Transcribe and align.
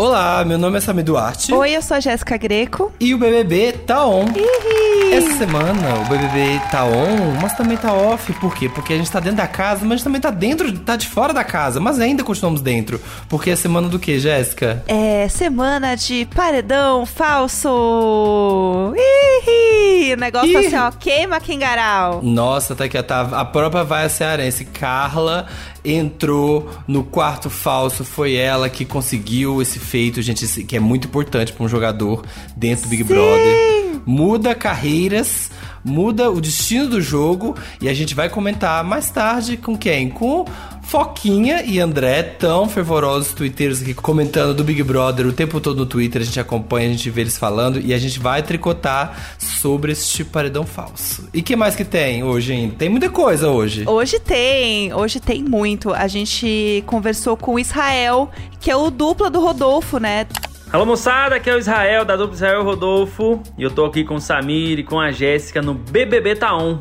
Olá, 0.00 0.42
meu 0.46 0.56
nome 0.56 0.78
é 0.78 0.80
Sami 0.80 1.02
Duarte. 1.02 1.52
Oi, 1.52 1.76
eu 1.76 1.82
sou 1.82 1.94
a 1.94 2.00
Jéssica 2.00 2.38
Greco. 2.38 2.90
E 2.98 3.12
o 3.12 3.18
BBB 3.18 3.72
tá 3.86 4.06
on. 4.06 4.24
Ihi. 4.34 5.12
Essa 5.12 5.36
semana 5.36 6.00
o 6.00 6.08
BBB 6.08 6.58
tá 6.70 6.86
on, 6.86 7.38
mas 7.42 7.52
também 7.52 7.76
tá 7.76 7.92
off. 7.92 8.32
Por 8.40 8.54
quê? 8.54 8.66
Porque 8.66 8.94
a 8.94 8.96
gente 8.96 9.10
tá 9.10 9.20
dentro 9.20 9.36
da 9.36 9.46
casa, 9.46 9.80
mas 9.82 9.90
a 9.90 9.96
gente 9.96 10.04
também 10.04 10.20
tá 10.22 10.30
dentro, 10.30 10.72
tá 10.78 10.96
de 10.96 11.06
fora 11.06 11.34
da 11.34 11.44
casa. 11.44 11.80
Mas 11.80 12.00
ainda 12.00 12.24
continuamos 12.24 12.62
dentro. 12.62 12.98
Porque 13.28 13.50
é 13.50 13.56
semana 13.56 13.90
do 13.90 13.98
que, 13.98 14.18
Jéssica? 14.18 14.82
É 14.88 15.28
semana 15.28 15.94
de 15.94 16.26
paredão 16.34 17.04
falso. 17.04 18.94
Ihi. 18.96 20.14
O 20.14 20.16
negócio 20.16 20.48
Ih. 20.48 20.66
assim, 20.66 20.76
ó, 20.76 20.90
queima 20.92 21.40
Kingaral. 21.40 22.20
Nossa, 22.22 22.74
tá 22.74 22.84
aqui, 22.84 23.00
tá 23.02 23.20
a 23.20 23.44
própria 23.44 23.84
Vaia 23.84 24.08
Cearense, 24.08 24.64
Carla, 24.64 25.46
entrou 25.84 26.68
no 26.86 27.04
quarto 27.04 27.50
falso. 27.50 28.04
Foi 28.04 28.34
ela 28.34 28.68
que 28.68 28.84
conseguiu 28.84 29.60
esse 29.60 29.78
feito, 29.78 30.22
gente, 30.22 30.64
que 30.64 30.76
é 30.76 30.80
muito 30.80 31.08
importante 31.08 31.52
pra 31.52 31.64
um 31.64 31.68
jogador 31.68 32.24
dentro 32.56 32.84
do 32.84 32.90
Big 32.90 33.04
Brother. 33.04 34.00
Muda 34.06 34.54
carreiras, 34.54 35.50
muda 35.84 36.30
o 36.30 36.40
destino 36.40 36.88
do 36.88 37.00
jogo 37.00 37.54
e 37.80 37.88
a 37.88 37.94
gente 37.94 38.14
vai 38.14 38.28
comentar 38.28 38.82
mais 38.82 39.10
tarde 39.10 39.56
com 39.56 39.76
quem? 39.76 40.08
Com 40.08 40.46
Foquinha 40.82 41.62
e 41.62 41.78
André, 41.78 42.22
tão 42.22 42.68
fervorosos 42.68 43.32
twitteiros 43.32 43.80
aqui 43.80 43.94
comentando 43.94 44.54
do 44.54 44.64
Big 44.64 44.82
Brother 44.82 45.26
o 45.26 45.32
tempo 45.32 45.60
todo 45.60 45.76
no 45.76 45.86
Twitter. 45.86 46.20
A 46.20 46.24
gente 46.24 46.40
acompanha, 46.40 46.88
a 46.88 46.92
gente 46.92 47.08
vê 47.10 47.20
eles 47.20 47.38
falando 47.38 47.78
e 47.78 47.94
a 47.94 47.98
gente 47.98 48.18
vai 48.18 48.42
tricotar 48.42 49.36
sobre 49.60 49.92
este 49.92 50.24
paredão 50.24 50.64
falso. 50.64 51.28
E 51.34 51.42
que 51.42 51.54
mais 51.54 51.76
que 51.76 51.84
tem 51.84 52.24
hoje 52.24 52.52
ainda? 52.52 52.76
Tem 52.76 52.88
muita 52.88 53.10
coisa 53.10 53.50
hoje. 53.50 53.84
Hoje 53.86 54.18
tem, 54.18 54.92
hoje 54.94 55.20
tem 55.20 55.42
muito. 55.42 55.92
A 55.92 56.08
gente 56.08 56.82
conversou 56.86 57.36
com 57.36 57.54
o 57.54 57.58
Israel, 57.58 58.30
que 58.58 58.70
é 58.70 58.76
o 58.76 58.90
dupla 58.90 59.28
do 59.28 59.40
Rodolfo, 59.40 59.98
né? 59.98 60.26
Alô 60.72 60.86
moçada, 60.86 61.34
aqui 61.36 61.50
é 61.50 61.54
o 61.54 61.58
Israel, 61.58 62.04
da 62.04 62.16
dupla 62.16 62.34
Israel 62.34 62.64
Rodolfo. 62.64 63.42
E 63.58 63.62
eu 63.62 63.70
tô 63.70 63.84
aqui 63.84 64.02
com 64.02 64.14
o 64.14 64.20
Samir 64.20 64.78
e 64.78 64.84
com 64.84 64.98
a 64.98 65.10
Jéssica 65.10 65.60
no 65.60 65.74
BBB 65.74 66.36
Tá 66.36 66.56
On. 66.56 66.80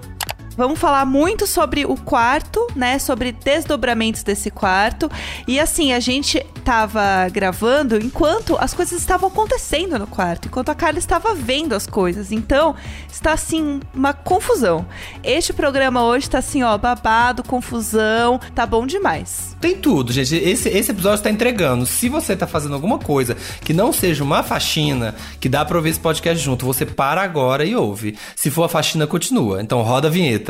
Vamos 0.59 0.77
falar 0.77 1.05
muito 1.05 1.47
sobre 1.47 1.85
o 1.85 1.95
quarto, 1.95 2.67
né? 2.75 2.99
Sobre 2.99 3.31
desdobramentos 3.31 4.23
desse 4.23 4.51
quarto. 4.51 5.09
E 5.47 5.57
assim, 5.57 5.93
a 5.93 6.01
gente 6.01 6.45
tava 6.65 7.29
gravando 7.29 7.95
enquanto 7.95 8.57
as 8.59 8.73
coisas 8.73 8.99
estavam 8.99 9.29
acontecendo 9.29 9.97
no 9.97 10.05
quarto, 10.05 10.49
enquanto 10.49 10.67
a 10.67 10.75
Carla 10.75 10.99
estava 10.99 11.33
vendo 11.33 11.73
as 11.73 11.87
coisas. 11.87 12.33
Então, 12.33 12.75
está 13.09 13.31
assim 13.31 13.79
uma 13.93 14.11
confusão. 14.11 14.85
Este 15.23 15.53
programa 15.53 16.03
hoje 16.03 16.29
tá 16.29 16.39
assim, 16.39 16.61
ó, 16.61 16.77
babado, 16.77 17.41
confusão, 17.41 18.37
tá 18.53 18.65
bom 18.65 18.85
demais. 18.85 19.55
Tem 19.61 19.77
tudo, 19.77 20.11
gente. 20.11 20.35
Esse, 20.35 20.67
esse 20.67 20.91
episódio 20.91 21.23
tá 21.23 21.29
entregando. 21.29 21.85
Se 21.85 22.09
você 22.09 22.35
tá 22.35 22.45
fazendo 22.45 22.73
alguma 22.73 22.99
coisa 22.99 23.37
que 23.61 23.71
não 23.71 23.93
seja 23.93 24.25
uma 24.25 24.43
faxina, 24.43 25.15
que 25.39 25.47
dá 25.47 25.63
pra 25.63 25.77
ouvir 25.77 25.91
esse 25.91 25.99
podcast 26.01 26.43
junto, 26.43 26.65
você 26.65 26.85
para 26.85 27.21
agora 27.21 27.63
e 27.63 27.73
ouve. 27.77 28.17
Se 28.35 28.51
for 28.51 28.65
a 28.65 28.69
faxina, 28.69 29.07
continua. 29.07 29.61
Então 29.61 29.81
roda 29.83 30.09
a 30.09 30.11
vinheta. 30.11 30.48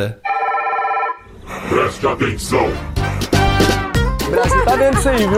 Preste 1.70 2.08
atenção. 2.08 2.68
O 4.28 4.32
Brasil 4.32 4.66
tá 4.66 4.76
dentro 4.76 4.96
disso 4.98 5.10
aí, 5.10 5.28
viu? 5.28 5.38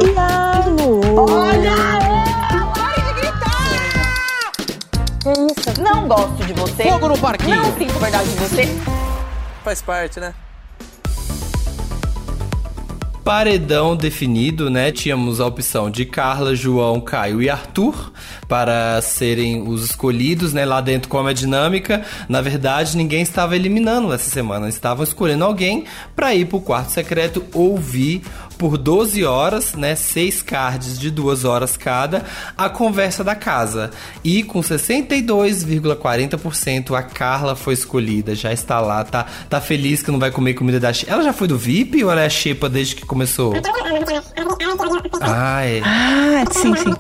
Que 5.22 5.30
isso? 5.30 5.82
Não 5.82 6.08
gosto 6.08 6.46
de 6.46 6.54
você. 6.54 6.84
Fogo 6.84 7.08
no 7.08 7.18
parquinho. 7.18 7.56
Não 7.56 7.78
sinto 7.78 8.00
verdade 8.00 8.30
de 8.30 8.36
você. 8.36 8.64
Faz 9.64 9.82
parte, 9.82 10.20
né? 10.20 10.34
Paredão 13.24 13.96
definido, 13.96 14.70
né? 14.70 14.92
Tínhamos 14.92 15.40
a 15.40 15.46
opção 15.46 15.92
de 15.92 16.06
Carla, 16.06 16.56
João, 16.56 17.00
Caio 17.00 17.42
e 17.42 17.50
Arthur 17.50 18.12
para 18.52 19.02
serem 19.02 19.66
os 19.66 19.82
escolhidos, 19.82 20.52
né? 20.52 20.66
Lá 20.66 20.82
dentro 20.82 21.08
como 21.08 21.30
é 21.30 21.32
a 21.32 21.34
dinâmica. 21.34 22.04
Na 22.28 22.42
verdade, 22.42 22.98
ninguém 22.98 23.22
estava 23.22 23.56
eliminando 23.56 24.12
essa 24.12 24.30
semana. 24.30 24.68
Estavam 24.68 25.06
escolhendo 25.06 25.46
alguém 25.46 25.86
para 26.14 26.36
ir 26.36 26.44
pro 26.48 26.60
quarto 26.60 26.92
secreto 26.92 27.46
ouvir 27.54 28.22
por 28.62 28.78
12 28.78 29.26
horas, 29.26 29.74
né? 29.74 29.96
Seis 29.96 30.44
cards 30.44 31.00
de 31.00 31.10
duas 31.10 31.46
horas 31.46 31.76
cada, 31.76 32.24
a 32.56 32.70
conversa 32.70 33.24
da 33.24 33.34
casa. 33.34 33.90
E 34.24 34.44
com 34.44 34.62
62,40% 34.62 36.96
a 36.96 37.02
Carla 37.02 37.56
foi 37.56 37.74
escolhida. 37.74 38.36
Já 38.36 38.54
está 38.54 38.80
lá, 38.80 39.04
tá, 39.04 39.26
tá 39.50 39.60
feliz 39.60 40.04
que 40.04 40.12
não 40.12 40.20
vai 40.20 40.30
comer 40.30 40.54
comida 40.54 40.80
da 40.80 40.94
Xepa. 40.94 41.12
Ela 41.12 41.24
já 41.24 41.34
foi 41.34 41.48
do 41.48 41.58
VIP 41.58 42.04
ou 42.04 42.12
ela 42.12 42.22
é 42.22 42.30
Xepa 42.30 42.70
desde 42.70 42.98
que 42.98 43.04
começou? 43.04 43.56
Ai. 45.22 45.82
Ah, 45.84 46.44
sim, 46.52 46.76
sim. 46.76 46.94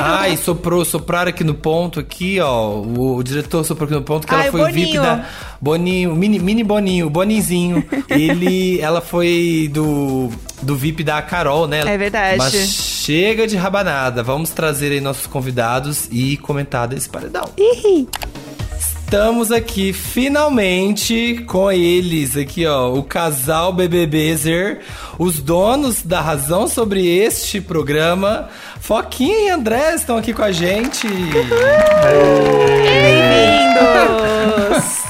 Ai, 0.00 0.36
soprou, 0.36 0.84
sopraram 0.84 1.28
aqui 1.28 1.44
no 1.44 1.54
ponto 1.54 2.00
aqui, 2.00 2.40
ó. 2.40 2.70
O, 2.70 3.18
o 3.18 3.22
diretor 3.22 3.62
soprou 3.62 3.86
aqui 3.86 3.94
no 3.94 4.02
ponto 4.02 4.26
que 4.26 4.34
Ai, 4.34 4.48
ela 4.48 4.50
foi 4.50 4.62
o 4.62 4.66
VIP 4.66 4.80
Boninho. 4.80 5.02
da 5.02 5.24
Boninho, 5.60 6.16
mini, 6.16 6.40
mini 6.40 6.64
Boninho, 6.64 7.08
Boninzinho. 7.08 7.84
Ele, 8.10 8.80
ela 8.80 9.00
foi 9.00 9.70
do 9.72 10.07
do 10.62 10.76
VIP 10.76 11.04
da 11.04 11.20
Carol, 11.22 11.66
né? 11.66 11.80
É 11.86 11.98
verdade. 11.98 12.38
Mas 12.38 12.54
chega 12.54 13.46
de 13.46 13.56
rabanada. 13.56 14.22
Vamos 14.22 14.50
trazer 14.50 14.92
aí 14.92 15.00
nossos 15.00 15.26
convidados 15.26 16.08
e 16.10 16.36
comentar 16.38 16.88
desse 16.88 17.08
paredão. 17.08 17.48
Ih, 17.56 18.06
Estamos 19.08 19.50
aqui 19.50 19.94
finalmente 19.94 21.42
com 21.46 21.72
eles, 21.72 22.36
aqui 22.36 22.66
ó, 22.66 22.92
o 22.92 23.02
casal 23.02 23.72
BBBzer, 23.72 24.80
os 25.18 25.38
donos 25.38 26.02
da 26.02 26.20
razão 26.20 26.68
sobre 26.68 27.06
este 27.06 27.58
programa. 27.58 28.50
Foquinha 28.82 29.46
e 29.46 29.48
André 29.48 29.94
estão 29.94 30.18
aqui 30.18 30.34
com 30.34 30.42
a 30.42 30.52
gente. 30.52 31.08
bem-vindos! 34.28 35.07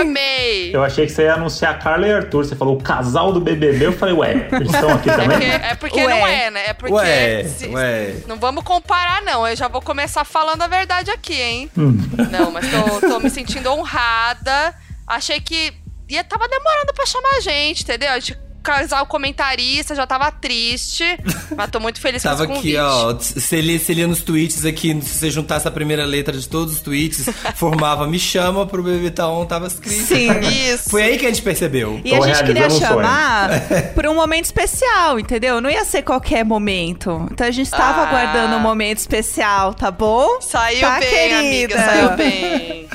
Amei! 0.00 0.74
Eu 0.74 0.82
achei 0.84 1.06
que 1.06 1.12
você 1.12 1.22
ia 1.24 1.34
anunciar 1.34 1.78
Carla 1.78 2.06
e 2.06 2.12
Arthur. 2.12 2.44
Você 2.44 2.56
falou 2.56 2.76
o 2.76 2.82
casal 2.82 3.32
do 3.32 3.40
BBB. 3.40 3.86
Eu 3.86 3.92
falei, 3.92 4.14
ué, 4.14 4.48
eles 4.52 4.72
estão 4.72 4.90
aqui 4.94 5.10
É 5.10 5.16
também? 5.16 5.38
porque, 5.38 5.44
é 5.66 5.74
porque 5.74 6.00
Ué. 6.04 6.08
não 6.20 6.26
é, 6.26 6.50
né? 6.50 6.62
É 6.68 6.72
porque. 6.72 6.94
Ué, 6.94 7.44
se- 7.44 7.68
ué. 7.68 8.14
Não 8.26 8.36
vamos 8.36 8.64
comparar, 8.64 9.22
não. 9.22 9.46
Eu 9.46 9.56
já 9.56 9.68
vou 9.68 9.80
começar 9.82 10.24
falando 10.24 10.62
a 10.62 10.66
verdade 10.66 11.10
aqui, 11.10 11.40
hein? 11.40 11.70
Hum. 11.76 11.96
Não, 12.30 12.50
mas 12.50 12.66
tô, 12.70 13.00
tô 13.08 13.20
me 13.20 13.30
sentindo 13.30 13.70
honrada. 13.70 14.74
Achei 15.06 15.40
que. 15.40 15.72
Ia, 16.08 16.22
tava 16.22 16.46
demorando 16.48 16.92
pra 16.94 17.04
chamar 17.04 17.36
a 17.36 17.40
gente, 17.40 17.82
entendeu? 17.82 18.10
A 18.10 18.18
gente 18.20 18.38
casal 18.66 19.06
comentarista, 19.06 19.94
já 19.94 20.06
tava 20.06 20.30
triste. 20.32 21.04
Mas 21.56 21.70
tô 21.70 21.78
muito 21.78 22.00
feliz 22.00 22.22
Tava 22.22 22.46
com 22.46 22.54
esse 22.54 22.60
aqui, 22.60 22.76
convite. 22.76 23.36
ó. 23.38 23.40
Se 23.40 23.60
lia, 23.60 23.78
se 23.78 23.94
lia 23.94 24.06
nos 24.08 24.20
tweets 24.22 24.64
aqui, 24.64 25.00
se 25.02 25.18
você 25.18 25.30
juntasse 25.30 25.68
a 25.68 25.70
primeira 25.70 26.04
letra 26.04 26.36
de 26.36 26.48
todos 26.48 26.74
os 26.74 26.80
tweets, 26.80 27.28
formava 27.54 28.06
me 28.06 28.18
chama 28.18 28.66
pro 28.66 28.82
BBB 28.82 29.10
Tá 29.12 29.28
On, 29.28 29.44
tava 29.46 29.68
escrito. 29.68 30.02
Sim. 30.06 30.28
Isso. 30.72 30.90
Foi 30.90 31.02
aí 31.02 31.18
que 31.18 31.24
a 31.26 31.28
gente 31.28 31.42
percebeu. 31.42 32.00
E 32.04 32.12
a 32.14 32.18
Tô 32.18 32.26
gente 32.26 32.44
queria 32.44 32.68
chamar 32.70 33.50
por 33.94 34.06
um 34.06 34.14
momento 34.14 34.46
especial, 34.46 35.18
entendeu? 35.20 35.60
Não 35.60 35.70
ia 35.70 35.84
ser 35.84 36.02
qualquer 36.02 36.44
momento. 36.44 37.26
Então 37.30 37.46
a 37.46 37.50
gente 37.50 37.66
estava 37.66 38.02
Ah. 38.02 38.08
aguardando 38.08 38.56
um 38.56 38.60
momento 38.60 38.98
especial, 38.98 39.72
tá 39.74 39.90
bom? 39.90 40.40
Saiu 40.40 40.80
Tá, 40.80 40.98
bem, 40.98 41.08
querida? 41.08 41.38
amiga, 41.38 41.76
saiu 41.84 42.16
bem. 42.16 42.88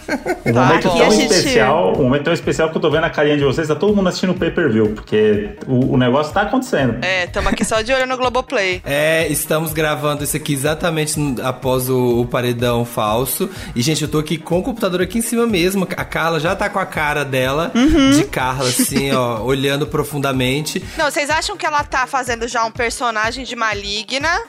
Um 0.45 0.53
Tá 0.53 0.65
momento 0.65 0.83
tão 0.89 1.01
a 1.01 1.09
gente- 1.09 1.31
especial, 1.33 1.93
um 1.97 2.03
momento 2.03 2.23
tão 2.25 2.33
especial 2.33 2.69
que 2.69 2.77
eu 2.77 2.81
tô 2.81 2.89
vendo 2.91 3.05
a 3.05 3.09
carinha 3.09 3.37
de 3.37 3.43
vocês, 3.45 3.67
tá 3.67 3.75
todo 3.75 3.95
mundo 3.95 4.09
assistindo 4.09 4.31
o 4.31 4.35
pay-per-view, 4.35 4.89
porque 4.93 5.51
o, 5.67 5.93
o 5.93 5.97
negócio 5.97 6.33
tá 6.33 6.41
acontecendo. 6.41 7.03
É, 7.03 7.27
tamo 7.27 7.49
aqui 7.49 7.63
só 7.63 7.81
de 7.81 7.93
olho 7.93 8.07
no 8.07 8.17
Globoplay. 8.17 8.81
É, 8.93 9.27
estamos 9.29 9.71
gravando 9.71 10.23
isso 10.23 10.35
aqui 10.35 10.53
exatamente 10.53 11.15
após 11.43 11.89
o, 11.89 12.21
o 12.21 12.25
paredão 12.25 12.83
falso. 12.83 13.49
E, 13.75 13.81
gente, 13.81 14.01
eu 14.01 14.07
tô 14.07 14.19
aqui 14.19 14.37
com 14.37 14.59
o 14.59 14.63
computador 14.63 15.01
aqui 15.01 15.19
em 15.19 15.21
cima 15.21 15.47
mesmo. 15.47 15.87
A 15.95 16.03
Carla 16.03 16.39
já 16.39 16.55
tá 16.55 16.69
com 16.69 16.77
a 16.77 16.85
cara 16.85 17.23
dela, 17.23 17.71
de 18.13 18.23
Carla, 18.25 18.67
assim, 18.67 19.11
ó, 19.11 19.41
olhando 19.43 19.87
profundamente. 19.87 20.83
Não, 20.97 21.09
vocês 21.09 21.29
acham 21.29 21.55
que 21.55 21.65
ela 21.65 21.83
tá 21.83 22.05
fazendo 22.05 22.47
já 22.47 22.65
um 22.65 22.71
personagem 22.71 23.45
de 23.45 23.55
maligna? 23.55 24.41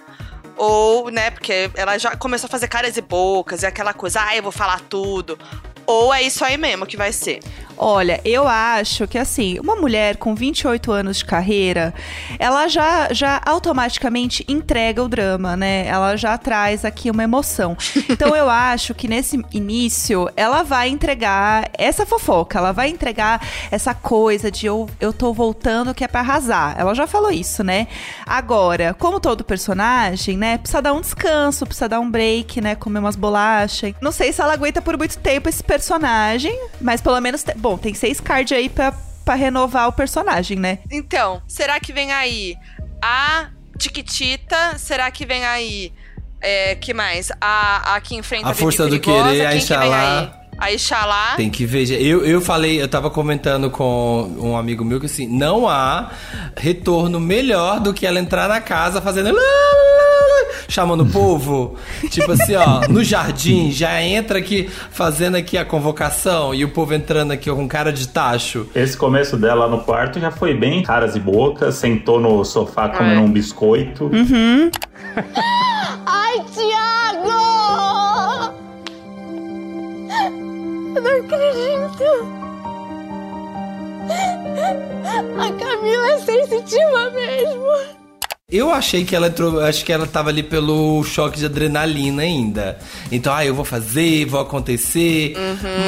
Ou, 0.56 1.10
né, 1.10 1.30
porque 1.30 1.70
ela 1.74 1.98
já 1.98 2.16
começou 2.16 2.46
a 2.46 2.50
fazer 2.50 2.68
caras 2.68 2.96
e 2.96 3.00
bocas 3.00 3.62
e 3.62 3.66
aquela 3.66 3.94
coisa, 3.94 4.20
ah, 4.22 4.36
eu 4.36 4.42
vou 4.42 4.52
falar 4.52 4.80
tudo. 4.80 5.38
Ou 5.86 6.12
é 6.12 6.22
isso 6.22 6.44
aí 6.44 6.56
mesmo 6.56 6.86
que 6.86 6.96
vai 6.96 7.12
ser? 7.12 7.40
Olha, 7.76 8.20
eu 8.24 8.46
acho 8.46 9.06
que 9.08 9.18
assim, 9.18 9.58
uma 9.58 9.74
mulher 9.74 10.16
com 10.16 10.34
28 10.34 10.92
anos 10.92 11.18
de 11.18 11.24
carreira, 11.24 11.94
ela 12.38 12.68
já, 12.68 13.12
já 13.12 13.40
automaticamente 13.44 14.44
entrega 14.48 15.02
o 15.02 15.08
drama, 15.08 15.56
né? 15.56 15.86
Ela 15.86 16.16
já 16.16 16.36
traz 16.38 16.84
aqui 16.84 17.10
uma 17.10 17.22
emoção. 17.22 17.76
Então 18.12 18.36
eu 18.36 18.50
acho 18.50 18.94
que 18.94 19.08
nesse 19.08 19.42
início 19.52 20.28
ela 20.36 20.62
vai 20.62 20.88
entregar 20.88 21.70
essa 21.72 22.04
fofoca, 22.04 22.58
ela 22.58 22.72
vai 22.72 22.88
entregar 22.88 23.40
essa 23.70 23.94
coisa 23.94 24.50
de 24.50 24.66
eu, 24.66 24.88
eu 25.00 25.12
tô 25.12 25.32
voltando 25.32 25.94
que 25.94 26.04
é 26.04 26.08
pra 26.08 26.20
arrasar. 26.20 26.74
Ela 26.78 26.94
já 26.94 27.06
falou 27.06 27.30
isso, 27.30 27.64
né? 27.64 27.86
Agora, 28.26 28.94
como 28.98 29.18
todo 29.18 29.42
personagem, 29.42 30.36
né, 30.36 30.58
precisa 30.58 30.82
dar 30.82 30.92
um 30.92 31.00
descanso, 31.00 31.64
precisa 31.64 31.88
dar 31.88 32.00
um 32.00 32.10
break, 32.10 32.60
né, 32.60 32.74
comer 32.74 32.98
umas 32.98 33.16
bolachas. 33.16 33.94
Não 34.00 34.12
sei 34.12 34.32
se 34.32 34.40
ela 34.42 34.52
aguenta 34.52 34.82
por 34.82 34.98
muito 34.98 35.18
tempo 35.18 35.48
esse 35.48 35.62
personagem, 35.62 36.58
mas 36.80 37.00
pelo 37.00 37.20
menos, 37.20 37.44
bom, 37.62 37.78
tem 37.78 37.94
seis 37.94 38.20
cards 38.20 38.52
aí 38.56 38.68
pra, 38.68 38.92
pra 39.24 39.34
renovar 39.34 39.88
o 39.88 39.92
personagem, 39.92 40.58
né? 40.58 40.80
Então, 40.90 41.40
será 41.46 41.78
que 41.80 41.92
vem 41.92 42.12
aí 42.12 42.56
a 43.00 43.48
Tiquitita, 43.78 44.76
será 44.78 45.10
que 45.10 45.24
vem 45.24 45.44
aí? 45.44 45.92
É, 46.40 46.74
que 46.74 46.92
mais? 46.92 47.30
A, 47.40 47.94
a 47.94 48.00
que 48.00 48.16
enfrenta 48.16 48.48
A 48.48 48.54
Força 48.54 48.88
do 48.88 48.98
Querer, 48.98 49.46
a 49.46 49.50
que 49.50 49.58
Inxalá. 49.58 50.42
A 50.58 50.70
Ixalá. 50.70 51.34
Tem 51.36 51.50
que 51.50 51.64
ver. 51.64 51.90
Eu, 51.90 52.24
eu 52.24 52.40
falei, 52.40 52.80
eu 52.80 52.86
tava 52.86 53.10
comentando 53.10 53.70
com 53.70 54.32
um 54.38 54.56
amigo 54.56 54.84
meu 54.84 55.00
que 55.00 55.06
assim, 55.06 55.26
não 55.26 55.68
há 55.68 56.10
retorno 56.56 57.18
melhor 57.18 57.80
do 57.80 57.92
que 57.92 58.06
ela 58.06 58.20
entrar 58.20 58.48
na 58.48 58.60
casa 58.60 59.00
fazendo. 59.00 59.34
Chamando 60.72 61.02
o 61.02 61.06
povo. 61.06 61.74
tipo 62.08 62.32
assim, 62.32 62.54
ó, 62.54 62.88
no 62.88 63.04
jardim, 63.04 63.70
já 63.70 64.00
entra 64.02 64.38
aqui 64.38 64.70
fazendo 64.90 65.36
aqui 65.36 65.58
a 65.58 65.66
convocação 65.66 66.54
e 66.54 66.64
o 66.64 66.70
povo 66.70 66.94
entrando 66.94 67.30
aqui 67.32 67.50
ó, 67.50 67.54
com 67.54 67.68
cara 67.68 67.92
de 67.92 68.08
tacho. 68.08 68.66
Esse 68.74 68.96
começo 68.96 69.36
dela 69.36 69.68
no 69.68 69.80
quarto 69.80 70.18
já 70.18 70.30
foi 70.30 70.54
bem 70.54 70.82
caras 70.82 71.14
e 71.14 71.20
bocas, 71.20 71.74
sentou 71.74 72.18
no 72.18 72.42
sofá 72.42 72.88
comendo 72.88 73.20
É. 73.20 73.22
um 73.22 73.30
biscoito. 73.30 74.10
Ai, 76.06 76.40
Thiago! 76.54 77.32
Eu 80.96 81.02
não 81.02 81.20
acredito! 81.20 82.42
A 85.38 85.52
Camila 85.52 86.12
é 86.12 86.18
sensitiva 86.18 87.10
mesmo! 87.10 88.01
Eu 88.52 88.70
achei 88.70 89.02
que 89.02 89.16
ela 89.16 89.28
entrou, 89.28 89.60
acho 89.60 89.82
que 89.82 89.90
ela 89.90 90.06
tava 90.06 90.28
ali 90.28 90.42
pelo 90.42 91.02
choque 91.04 91.38
de 91.38 91.46
adrenalina 91.46 92.20
ainda. 92.22 92.78
Então, 93.10 93.34
ah, 93.34 93.42
eu 93.42 93.54
vou 93.54 93.64
fazer, 93.64 94.26
vou 94.26 94.40
acontecer. 94.40 95.34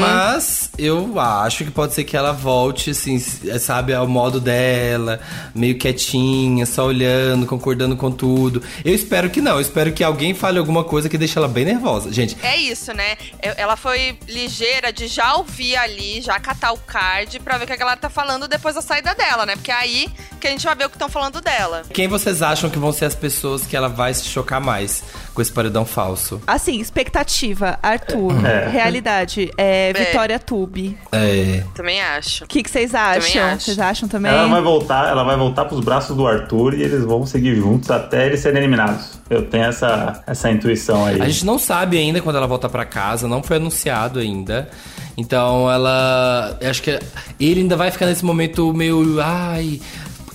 Mas 0.00 0.70
eu 0.78 1.20
acho 1.20 1.64
que 1.66 1.70
pode 1.70 1.92
ser 1.92 2.04
que 2.04 2.16
ela 2.16 2.32
volte, 2.32 2.90
assim, 2.90 3.18
sabe, 3.18 3.92
ao 3.92 4.08
modo 4.08 4.40
dela, 4.40 5.20
meio 5.54 5.76
quietinha, 5.76 6.64
só 6.64 6.86
olhando, 6.86 7.44
concordando 7.44 7.96
com 7.96 8.10
tudo. 8.10 8.62
Eu 8.82 8.94
espero 8.94 9.28
que 9.28 9.42
não, 9.42 9.56
eu 9.56 9.60
espero 9.60 9.92
que 9.92 10.02
alguém 10.02 10.32
fale 10.32 10.58
alguma 10.58 10.84
coisa 10.84 11.06
que 11.06 11.18
deixe 11.18 11.36
ela 11.36 11.48
bem 11.48 11.66
nervosa. 11.66 12.10
Gente, 12.10 12.34
É 12.42 12.56
isso, 12.56 12.94
né? 12.94 13.18
Ela 13.42 13.76
foi 13.76 14.18
ligeira 14.26 14.90
de 14.90 15.06
já 15.06 15.34
ouvir 15.34 15.76
ali, 15.76 16.22
já 16.22 16.40
catar 16.40 16.72
o 16.72 16.78
card 16.78 17.40
pra 17.40 17.58
ver 17.58 17.64
o 17.64 17.66
que 17.66 17.74
a 17.74 17.76
galera 17.76 17.98
tá 17.98 18.08
falando 18.08 18.48
depois 18.48 18.74
da 18.74 18.80
saída 18.80 19.14
dela, 19.14 19.44
né? 19.44 19.54
Porque 19.54 19.70
é 19.70 19.74
aí 19.74 20.08
que 20.40 20.46
a 20.46 20.50
gente 20.50 20.64
vai 20.64 20.74
ver 20.74 20.86
o 20.86 20.88
que 20.88 20.96
estão 20.96 21.10
falando 21.10 21.42
dela. 21.42 21.82
quem 21.92 22.08
vocês 22.08 22.40
acham 22.40 22.53
que 22.70 22.78
vão 22.78 22.92
ser 22.92 23.04
as 23.04 23.14
pessoas 23.14 23.64
que 23.66 23.76
ela 23.76 23.88
vai 23.88 24.12
se 24.14 24.24
chocar 24.24 24.60
mais 24.60 25.02
com 25.32 25.42
esse 25.42 25.52
paredão 25.52 25.84
falso? 25.84 26.40
Assim, 26.46 26.80
expectativa, 26.80 27.78
Arthur. 27.82 28.44
É. 28.44 28.68
Realidade, 28.68 29.50
é, 29.56 29.92
Vitória 29.92 30.38
Tube. 30.38 30.96
É. 31.12 31.62
Também 31.74 32.00
acho. 32.00 32.44
O 32.44 32.46
que 32.46 32.62
que 32.62 32.70
vocês 32.70 32.94
acham? 32.94 33.58
Vocês 33.58 33.78
acham 33.78 34.08
também? 34.08 34.32
Ela 34.32 34.46
vai 34.46 34.62
voltar, 34.62 35.08
ela 35.08 35.24
vai 35.24 35.36
voltar 35.36 35.64
pros 35.64 35.80
braços 35.80 36.16
do 36.16 36.26
Arthur 36.26 36.74
e 36.74 36.82
eles 36.82 37.04
vão 37.04 37.26
seguir 37.26 37.56
juntos 37.56 37.90
até 37.90 38.26
eles 38.26 38.40
serem 38.40 38.58
eliminados. 38.58 39.18
Eu 39.28 39.46
tenho 39.46 39.64
essa, 39.64 40.22
essa 40.26 40.50
intuição 40.50 41.04
aí. 41.04 41.20
A 41.20 41.28
gente 41.28 41.44
não 41.44 41.58
sabe 41.58 41.98
ainda 41.98 42.20
quando 42.20 42.36
ela 42.36 42.46
volta 42.46 42.68
pra 42.68 42.84
casa, 42.84 43.26
não 43.26 43.42
foi 43.42 43.56
anunciado 43.56 44.18
ainda. 44.18 44.68
Então 45.16 45.70
ela. 45.70 46.58
Acho 46.62 46.82
que 46.82 46.98
ele 47.38 47.60
ainda 47.60 47.76
vai 47.76 47.90
ficar 47.90 48.06
nesse 48.06 48.24
momento 48.24 48.72
meio. 48.72 49.20
Ai. 49.20 49.80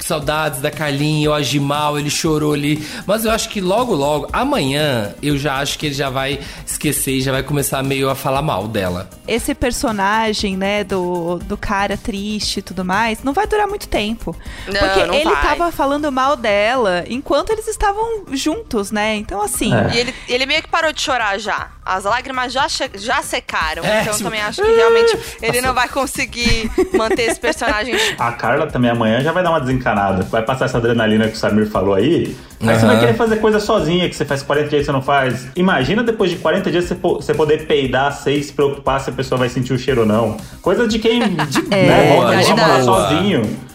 Saudades 0.05 0.61
da 0.61 0.71
Carlinha, 0.71 1.25
eu 1.25 1.33
agi 1.33 1.59
mal, 1.59 1.97
ele 1.97 2.09
chorou 2.09 2.53
ali. 2.53 2.83
Mas 3.05 3.25
eu 3.25 3.31
acho 3.31 3.49
que 3.49 3.61
logo, 3.61 3.93
logo, 3.93 4.27
amanhã, 4.31 5.13
eu 5.21 5.37
já 5.37 5.57
acho 5.57 5.77
que 5.77 5.87
ele 5.87 5.95
já 5.95 6.09
vai 6.09 6.39
esquecer 6.65 7.13
e 7.13 7.21
já 7.21 7.31
vai 7.31 7.43
começar 7.43 7.83
meio 7.83 8.09
a 8.09 8.15
falar 8.15 8.41
mal 8.41 8.67
dela. 8.67 9.09
Esse 9.27 9.53
personagem, 9.53 10.57
né, 10.57 10.83
do, 10.83 11.39
do 11.39 11.57
cara 11.57 11.97
triste 11.97 12.57
e 12.57 12.61
tudo 12.61 12.83
mais, 12.83 13.23
não 13.23 13.33
vai 13.33 13.47
durar 13.47 13.67
muito 13.67 13.87
tempo. 13.87 14.35
Não, 14.67 14.79
porque 14.79 15.05
não 15.05 15.13
ele 15.13 15.29
vai. 15.29 15.41
tava 15.41 15.71
falando 15.71 16.11
mal 16.11 16.35
dela 16.35 17.03
enquanto 17.07 17.51
eles 17.51 17.67
estavam 17.67 18.25
juntos, 18.31 18.91
né? 18.91 19.15
Então, 19.15 19.41
assim. 19.41 19.73
É. 19.73 19.91
E 19.93 19.97
ele, 19.97 20.15
ele 20.27 20.45
meio 20.45 20.61
que 20.61 20.69
parou 20.69 20.91
de 20.91 21.01
chorar 21.01 21.37
já. 21.39 21.71
As 21.91 22.03
lágrimas 22.03 22.53
já, 22.53 22.67
já 22.93 23.21
secaram. 23.23 23.83
É, 23.83 24.01
então 24.01 24.13
eu 24.13 24.19
também 24.23 24.41
acho 24.41 24.61
que 24.61 24.71
realmente 24.71 25.17
ele 25.41 25.59
não 25.59 25.73
vai 25.73 25.87
conseguir 25.89 26.69
manter 26.93 27.23
esse 27.31 27.39
personagem. 27.39 27.95
A 28.19 28.31
Carla 28.31 28.67
também 28.67 28.91
amanhã 28.91 29.21
já 29.21 29.31
vai 29.31 29.41
dar 29.43 29.49
uma 29.49 29.59
desencanada. 29.59 30.23
Vai 30.23 30.43
passar 30.43 30.65
essa 30.65 30.77
adrenalina 30.77 31.27
que 31.27 31.33
o 31.33 31.37
Samir 31.37 31.67
falou 31.67 31.95
aí. 31.95 32.35
Aí 32.61 32.67
você 32.67 32.85
Aham. 32.85 32.87
vai 32.87 32.99
querer 32.99 33.13
fazer 33.15 33.37
coisa 33.37 33.59
sozinha, 33.59 34.07
que 34.07 34.15
você 34.15 34.23
faz 34.25 34.43
40 34.43 34.67
dias 34.69 34.81
que 34.81 34.85
você 34.85 34.91
não 34.91 35.01
faz. 35.01 35.47
Imagina 35.55 36.03
depois 36.03 36.29
de 36.29 36.37
40 36.37 36.69
dias 36.69 36.85
você, 36.85 36.93
po- 36.95 37.15
você 37.15 37.33
poder 37.33 37.65
peidar 37.65 38.11
sem 38.13 38.41
se 38.43 38.51
preocupar 38.53 38.99
se 39.01 39.09
a 39.09 39.13
pessoa 39.13 39.39
vai 39.39 39.49
sentir 39.49 39.73
o 39.73 39.79
cheiro 39.79 40.01
ou 40.01 40.05
não. 40.07 40.37
Coisa 40.61 40.87
de 40.87 40.99
quem 40.99 41.19
de, 41.21 41.61
né, 41.69 42.15
volta 42.15 42.35
morar 42.55 42.79
boa. 42.79 42.83
sozinho. 43.09 43.68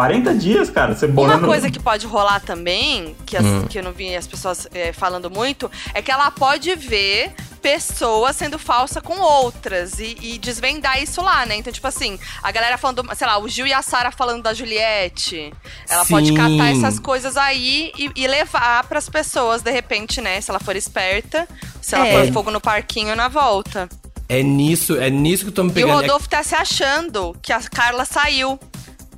40 0.00 0.34
dias, 0.34 0.70
cara. 0.70 0.94
Você 0.94 1.04
Uma 1.04 1.38
coisa 1.40 1.70
que 1.70 1.78
pode 1.78 2.06
rolar 2.06 2.40
também, 2.40 3.14
que, 3.26 3.36
as- 3.36 3.44
Hum. 3.44 3.66
que 3.68 3.78
eu 3.78 3.82
não 3.82 3.92
vi 3.92 4.16
as 4.16 4.26
pessoas 4.26 4.66
eh, 4.72 4.94
falando 4.94 5.30
muito, 5.30 5.70
é 5.92 6.00
que 6.00 6.10
ela 6.10 6.30
pode 6.30 6.74
ver 6.74 7.32
pessoas 7.60 8.34
sendo 8.36 8.58
falsa 8.58 9.02
com 9.02 9.20
outras 9.20 9.98
e, 9.98 10.16
e 10.22 10.38
desvendar 10.38 11.02
isso 11.02 11.20
lá, 11.20 11.44
né? 11.44 11.56
Então, 11.56 11.70
tipo 11.70 11.86
assim, 11.86 12.18
a 12.42 12.50
galera 12.50 12.78
falando, 12.78 13.06
sei 13.14 13.26
lá, 13.26 13.36
o 13.38 13.46
Gil 13.46 13.66
e 13.66 13.74
a 13.74 13.82
Sara 13.82 14.10
falando 14.10 14.42
da 14.42 14.54
Juliette. 14.54 15.52
Ela 15.86 16.06
pode 16.06 16.28
Sim. 16.28 16.34
catar 16.34 16.70
essas 16.72 16.98
coisas 16.98 17.36
aí 17.36 17.92
e, 17.98 18.10
e 18.16 18.26
levar 18.26 18.84
pras 18.84 19.06
pessoas, 19.10 19.60
de 19.60 19.70
repente, 19.70 20.22
né? 20.22 20.40
Se 20.40 20.50
ela 20.50 20.60
for 20.60 20.76
esperta, 20.76 21.46
se 21.82 21.94
ela 21.94 22.06
É. 22.06 22.12
pôr 22.24 22.32
fogo 22.32 22.50
no 22.50 22.60
parquinho 22.60 23.14
na 23.14 23.28
volta. 23.28 23.86
É 24.30 24.42
nisso, 24.42 24.96
é 24.98 25.10
nisso 25.10 25.42
que 25.42 25.48
eu 25.50 25.54
tô 25.54 25.62
me 25.64 25.68
E 25.68 25.72
o 25.72 25.74
pegando. 25.74 25.92
Rodolfo 26.00 26.26
tá 26.26 26.42
se 26.42 26.54
achando 26.54 27.36
que 27.42 27.52
a 27.52 27.60
Carla 27.60 28.06
saiu. 28.06 28.58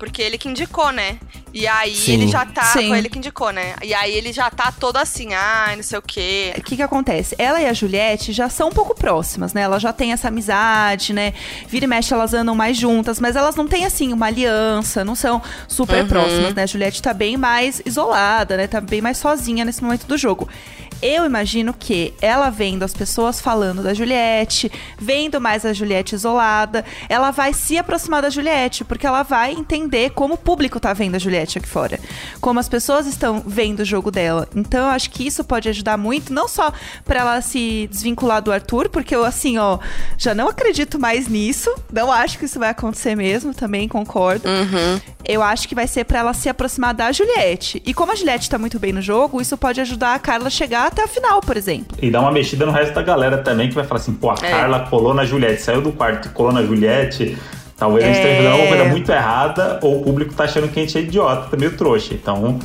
Porque 0.02 0.20
ele 0.20 0.36
que 0.36 0.48
indicou, 0.48 0.90
né? 0.90 1.16
E 1.54 1.64
aí 1.64 1.94
Sim. 1.94 2.14
ele 2.14 2.26
já 2.26 2.44
tá. 2.44 2.64
Sim. 2.64 2.88
Foi 2.88 2.98
ele 2.98 3.08
que 3.08 3.18
indicou, 3.18 3.52
né? 3.52 3.76
E 3.84 3.94
aí 3.94 4.12
ele 4.12 4.32
já 4.32 4.50
tá 4.50 4.72
todo 4.72 4.96
assim, 4.96 5.32
ai, 5.32 5.76
não 5.76 5.82
sei 5.84 5.96
o 5.96 6.02
quê. 6.02 6.52
O 6.58 6.60
que 6.62 6.74
que 6.74 6.82
acontece? 6.82 7.36
Ela 7.38 7.60
e 7.60 7.66
a 7.68 7.72
Juliette 7.72 8.32
já 8.32 8.48
são 8.48 8.70
um 8.70 8.72
pouco 8.72 8.96
próximas, 8.96 9.52
né? 9.54 9.60
Elas 9.62 9.80
já 9.80 9.92
têm 9.92 10.12
essa 10.12 10.26
amizade, 10.26 11.12
né? 11.12 11.32
Vira 11.68 11.84
e 11.84 11.88
mexe, 11.88 12.12
elas 12.12 12.34
andam 12.34 12.52
mais 12.52 12.76
juntas, 12.76 13.20
mas 13.20 13.36
elas 13.36 13.54
não 13.54 13.68
têm, 13.68 13.84
assim, 13.84 14.12
uma 14.12 14.26
aliança, 14.26 15.04
não 15.04 15.14
são 15.14 15.40
super 15.68 16.02
Uhum. 16.02 16.08
próximas, 16.08 16.52
né? 16.52 16.64
A 16.64 16.66
Juliette 16.66 17.00
tá 17.00 17.14
bem 17.14 17.36
mais 17.36 17.80
isolada, 17.86 18.56
né? 18.56 18.66
Tá 18.66 18.80
bem 18.80 19.00
mais 19.00 19.18
sozinha 19.18 19.64
nesse 19.64 19.84
momento 19.84 20.04
do 20.08 20.18
jogo. 20.18 20.48
Eu 21.02 21.26
imagino 21.26 21.74
que 21.74 22.14
ela 22.22 22.48
vendo 22.48 22.84
as 22.84 22.94
pessoas 22.94 23.40
falando 23.40 23.82
da 23.82 23.92
Juliette, 23.92 24.70
vendo 24.96 25.40
mais 25.40 25.66
a 25.66 25.72
Juliette 25.72 26.14
isolada, 26.14 26.84
ela 27.08 27.32
vai 27.32 27.52
se 27.52 27.76
aproximar 27.76 28.22
da 28.22 28.30
Juliette, 28.30 28.84
porque 28.84 29.04
ela 29.04 29.24
vai 29.24 29.52
entender 29.52 30.10
como 30.10 30.34
o 30.34 30.38
público 30.38 30.78
tá 30.78 30.92
vendo 30.92 31.16
a 31.16 31.18
Juliette 31.18 31.58
aqui 31.58 31.66
fora. 31.66 31.98
Como 32.40 32.60
as 32.60 32.68
pessoas 32.68 33.06
estão 33.06 33.42
vendo 33.44 33.80
o 33.80 33.84
jogo 33.84 34.12
dela. 34.12 34.48
Então 34.54 34.84
eu 34.84 34.90
acho 34.90 35.10
que 35.10 35.26
isso 35.26 35.42
pode 35.42 35.68
ajudar 35.68 35.96
muito, 35.96 36.32
não 36.32 36.46
só 36.46 36.72
pra 37.04 37.18
ela 37.18 37.40
se 37.40 37.88
desvincular 37.90 38.40
do 38.40 38.52
Arthur, 38.52 38.88
porque 38.88 39.16
eu, 39.16 39.24
assim, 39.24 39.58
ó, 39.58 39.80
já 40.16 40.32
não 40.36 40.46
acredito 40.46 41.00
mais 41.00 41.26
nisso. 41.26 41.74
Não 41.92 42.12
acho 42.12 42.38
que 42.38 42.44
isso 42.44 42.60
vai 42.60 42.70
acontecer 42.70 43.16
mesmo, 43.16 43.52
também 43.52 43.88
concordo. 43.88 44.48
Eu 45.24 45.42
acho 45.42 45.66
que 45.66 45.74
vai 45.74 45.88
ser 45.88 46.04
pra 46.04 46.20
ela 46.20 46.32
se 46.32 46.48
aproximar 46.48 46.94
da 46.94 47.10
Juliette. 47.10 47.82
E 47.84 47.92
como 47.92 48.12
a 48.12 48.14
Juliette 48.14 48.48
tá 48.48 48.56
muito 48.56 48.78
bem 48.78 48.92
no 48.92 49.02
jogo, 49.02 49.40
isso 49.40 49.56
pode 49.56 49.80
ajudar 49.80 50.14
a 50.14 50.18
Carla 50.20 50.46
a 50.46 50.50
chegar 50.50 50.91
até 50.92 51.02
a 51.02 51.08
final, 51.08 51.40
por 51.40 51.56
exemplo. 51.56 51.96
E 52.00 52.10
dá 52.10 52.20
uma 52.20 52.30
mexida 52.30 52.64
no 52.64 52.72
resto 52.72 52.94
da 52.94 53.02
galera 53.02 53.38
também, 53.38 53.68
que 53.68 53.74
vai 53.74 53.84
falar 53.84 54.00
assim, 54.00 54.12
pô, 54.14 54.30
a 54.30 54.34
É. 54.42 54.50
Carla 54.50 54.80
colou 54.88 55.12
na 55.14 55.24
Juliette, 55.24 55.60
saiu 55.62 55.80
do 55.82 55.90
quarto 55.92 56.28
e 56.28 56.30
colou 56.30 56.52
na 56.52 56.62
Juliette. 56.62 57.36
Talvez 57.76 58.04
a 58.04 58.06
gente 58.08 58.16
É. 58.16 58.20
esteja 58.20 58.36
fazendo 58.36 58.52
alguma 58.52 58.68
coisa 58.76 58.84
muito 58.90 59.10
errada, 59.10 59.80
ou 59.82 60.00
o 60.00 60.04
público 60.04 60.32
tá 60.34 60.44
achando 60.44 60.68
que 60.68 60.78
a 60.78 60.82
gente 60.84 60.96
é 60.96 61.00
idiota, 61.00 61.48
tá 61.50 61.56
meio 61.56 61.76
trouxa. 61.76 62.14
Então, 62.14 62.58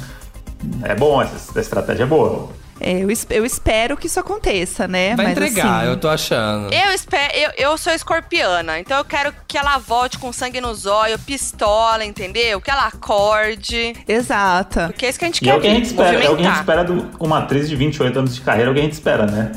é 0.83 0.93
bom, 0.93 1.19
essa, 1.21 1.35
essa 1.35 1.59
estratégia 1.59 2.03
é 2.03 2.05
boa. 2.05 2.49
É, 2.79 3.03
eu, 3.03 3.09
eu 3.29 3.45
espero 3.45 3.97
que 3.97 4.07
isso 4.07 4.19
aconteça, 4.19 4.87
né? 4.87 5.15
Vai 5.15 5.27
Mas, 5.27 5.37
entregar, 5.37 5.79
assim, 5.81 5.89
eu 5.89 5.97
tô 5.97 6.07
achando. 6.07 6.73
Eu 6.73 6.91
espero, 6.91 7.33
eu, 7.33 7.51
eu 7.57 7.77
sou 7.77 7.93
escorpiana, 7.93 8.79
então 8.79 8.97
eu 8.97 9.05
quero 9.05 9.33
que 9.47 9.57
ela 9.57 9.77
volte 9.77 10.17
com 10.17 10.31
sangue 10.31 10.61
nos 10.61 10.85
olhos, 10.85 11.19
pistola, 11.21 12.05
entendeu? 12.05 12.61
Que 12.61 12.71
ela 12.71 12.87
acorde. 12.87 13.93
Exata. 14.07 14.87
Porque 14.87 15.05
é 15.05 15.09
isso 15.09 15.19
que 15.19 15.25
a 15.25 15.27
gente 15.27 15.43
E 15.43 15.49
é 15.49 15.51
quer 15.51 15.57
o 15.57 15.61
que 15.61 15.67
a 15.67 15.73
gente 15.73 15.85
espera, 15.85 16.23
é 16.23 16.29
o 16.29 16.35
que 16.35 16.43
a 16.43 16.49
gente 16.49 16.59
espera 16.59 16.83
de 16.83 17.05
uma 17.19 17.39
atriz 17.39 17.69
de 17.69 17.75
28 17.75 18.19
anos 18.19 18.35
de 18.35 18.41
carreira, 18.41 18.69
é 18.69 18.71
o 18.71 18.73
que 18.73 18.79
a 18.79 18.83
gente 18.83 18.93
espera, 18.93 19.25
né? 19.25 19.51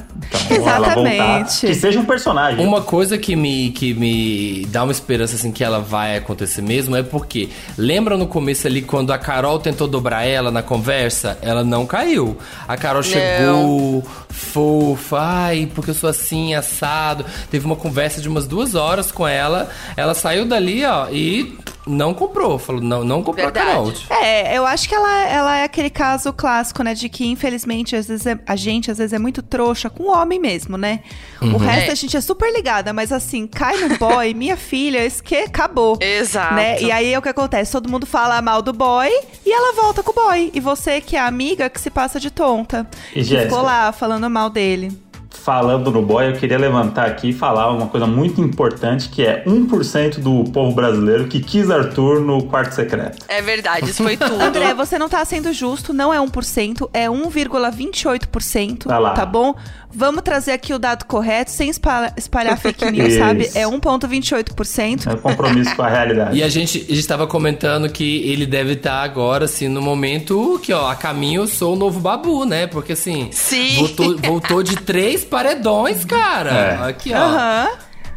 Então, 0.50 0.68
ela 0.68 0.88
voltar, 0.90 1.12
Exatamente. 1.12 1.66
que 1.66 1.74
seja 1.74 1.98
um 1.98 2.04
personagem. 2.04 2.64
Uma 2.64 2.82
coisa 2.82 3.16
que 3.16 3.34
me, 3.36 3.70
que 3.70 3.94
me 3.94 4.66
dá 4.66 4.82
uma 4.82 4.92
esperança 4.92 5.36
assim 5.36 5.52
que 5.52 5.62
ela 5.64 5.80
vai 5.80 6.16
acontecer 6.16 6.62
mesmo 6.62 6.96
é 6.96 7.02
porque 7.02 7.48
lembra 7.76 8.16
no 8.16 8.26
começo 8.26 8.66
ali 8.66 8.82
quando 8.82 9.12
a 9.12 9.18
Carol 9.18 9.58
tentou 9.58 9.86
dobrar 9.86 10.26
ela 10.26 10.50
na 10.50 10.62
conversa, 10.62 11.38
ela 11.42 11.64
não 11.64 11.86
caiu. 11.86 12.36
A 12.66 12.76
Carol 12.76 13.02
chegou 13.12 14.04
fofa, 14.40 15.18
ai, 15.20 15.70
porque 15.74 15.90
eu 15.90 15.94
sou 15.94 16.08
assim, 16.10 16.54
assado. 16.54 17.24
Teve 17.50 17.66
uma 17.66 17.76
conversa 17.76 18.20
de 18.20 18.28
umas 18.28 18.46
duas 18.46 18.74
horas 18.74 19.12
com 19.12 19.26
ela, 19.26 19.68
ela 19.96 20.14
saiu 20.14 20.44
dali, 20.44 20.84
ó, 20.84 21.08
e 21.10 21.56
não 21.86 22.12
comprou. 22.14 22.58
Falou, 22.58 22.80
não, 22.82 23.02
não 23.04 23.22
comprou 23.22 23.46
Verdade. 23.46 23.66
a 23.68 23.72
Canalt. 23.72 24.00
É, 24.10 24.56
eu 24.56 24.66
acho 24.66 24.88
que 24.88 24.94
ela, 24.94 25.26
ela 25.28 25.58
é 25.58 25.64
aquele 25.64 25.90
caso 25.90 26.32
clássico, 26.32 26.82
né? 26.82 26.94
De 26.94 27.08
que, 27.08 27.26
infelizmente, 27.26 27.96
às 27.96 28.06
vezes 28.08 28.26
é- 28.26 28.38
a 28.46 28.56
gente 28.56 28.90
às 28.90 28.98
vezes 28.98 29.12
é 29.12 29.18
muito 29.18 29.42
trouxa 29.42 29.88
com 29.90 30.04
o 30.04 30.10
homem 30.12 30.38
mesmo, 30.38 30.76
né? 30.76 31.00
O 31.40 31.56
resto 31.56 31.88
É. 31.88 31.92
a 31.92 31.94
gente 31.94 32.16
é 32.16 32.20
super 32.20 32.52
ligada, 32.52 32.92
mas 32.92 33.12
assim, 33.12 33.46
cai 33.46 33.76
no 33.78 33.96
boy, 33.98 34.32
minha 34.34 34.56
filha, 34.56 35.04
isso 35.04 35.22
que 35.22 35.34
acabou. 35.36 35.98
Exato. 36.00 36.54
Né? 36.54 36.80
E 36.82 36.90
aí 36.92 37.12
é 37.12 37.18
o 37.18 37.22
que 37.22 37.28
acontece? 37.28 37.72
Todo 37.72 37.88
mundo 37.88 38.06
fala 38.06 38.40
mal 38.42 38.62
do 38.62 38.72
boy 38.72 39.08
e 39.44 39.52
ela 39.52 39.74
volta 39.74 40.02
com 40.02 40.10
o 40.10 40.14
boy. 40.14 40.50
E 40.54 40.60
você, 40.60 41.00
que 41.00 41.16
é 41.16 41.20
a 41.20 41.26
amiga 41.26 41.68
que 41.70 41.80
se 41.80 41.90
passa 41.90 42.20
de 42.20 42.30
tonta. 42.30 42.86
E, 43.10 43.14
que 43.14 43.24
Jéssica? 43.24 43.48
ficou 43.50 43.62
lá 43.62 43.90
falando 43.92 44.28
mal 44.28 44.50
dele. 44.50 44.92
Falando 45.30 45.90
no 45.90 46.02
boy, 46.02 46.28
eu 46.28 46.32
queria 46.34 46.58
levantar 46.58 47.06
aqui 47.06 47.30
e 47.30 47.32
falar 47.32 47.70
uma 47.70 47.86
coisa 47.86 48.06
muito 48.06 48.40
importante, 48.42 49.08
que 49.08 49.22
é 49.22 49.42
1% 49.46 50.18
do 50.18 50.44
povo 50.50 50.74
brasileiro 50.74 51.28
que 51.28 51.40
quis 51.40 51.70
Arthur 51.70 52.20
no 52.20 52.42
quarto 52.44 52.72
secreto. 52.74 53.24
É 53.28 53.40
verdade, 53.40 53.90
isso 53.90 54.02
foi 54.02 54.16
tudo. 54.16 54.34
André, 54.42 54.74
você 54.74 54.98
não 54.98 55.08
tá 55.08 55.24
sendo 55.24 55.52
justo, 55.52 55.92
não 55.94 56.12
é 56.12 56.18
1%, 56.18 56.90
é 56.92 57.08
1,28%, 57.08 58.86
Tá 58.86 58.98
lá. 58.98 59.10
tá 59.12 59.24
bom? 59.24 59.54
Vamos 59.92 60.22
trazer 60.22 60.52
aqui 60.52 60.72
o 60.72 60.78
dado 60.78 61.04
correto, 61.04 61.50
sem 61.50 61.68
espalhar, 61.68 62.14
espalhar 62.16 62.56
fake 62.60 62.90
news, 62.92 63.14
sabe? 63.14 63.50
É 63.54 63.64
1,28%. 63.64 65.06
É 65.08 65.14
um 65.14 65.18
compromisso 65.18 65.74
com 65.74 65.82
a 65.82 65.88
realidade. 65.88 66.30
E 66.40 66.42
a 66.44 66.48
gente, 66.48 66.86
a 66.88 66.94
gente 66.94 67.06
tava 67.08 67.26
comentando 67.26 67.88
que 67.90 68.22
ele 68.30 68.46
deve 68.46 68.74
estar 68.74 69.02
agora, 69.02 69.46
assim, 69.46 69.68
no 69.68 69.82
momento 69.82 70.60
que, 70.62 70.72
ó, 70.72 70.88
a 70.88 70.94
caminho 70.94 71.42
eu 71.42 71.46
sou 71.48 71.74
o 71.74 71.76
novo 71.76 71.98
babu, 71.98 72.44
né? 72.44 72.66
Porque 72.68 72.92
assim, 72.92 73.28
Sim. 73.32 73.76
voltou, 73.76 74.16
voltou 74.18 74.62
de 74.62 74.76
três 74.76 75.19
paredões, 75.24 76.04
cara. 76.04 76.50
É. 76.50 76.88
Aqui, 76.88 77.12
ó. 77.12 77.18
Aham. 77.18 77.68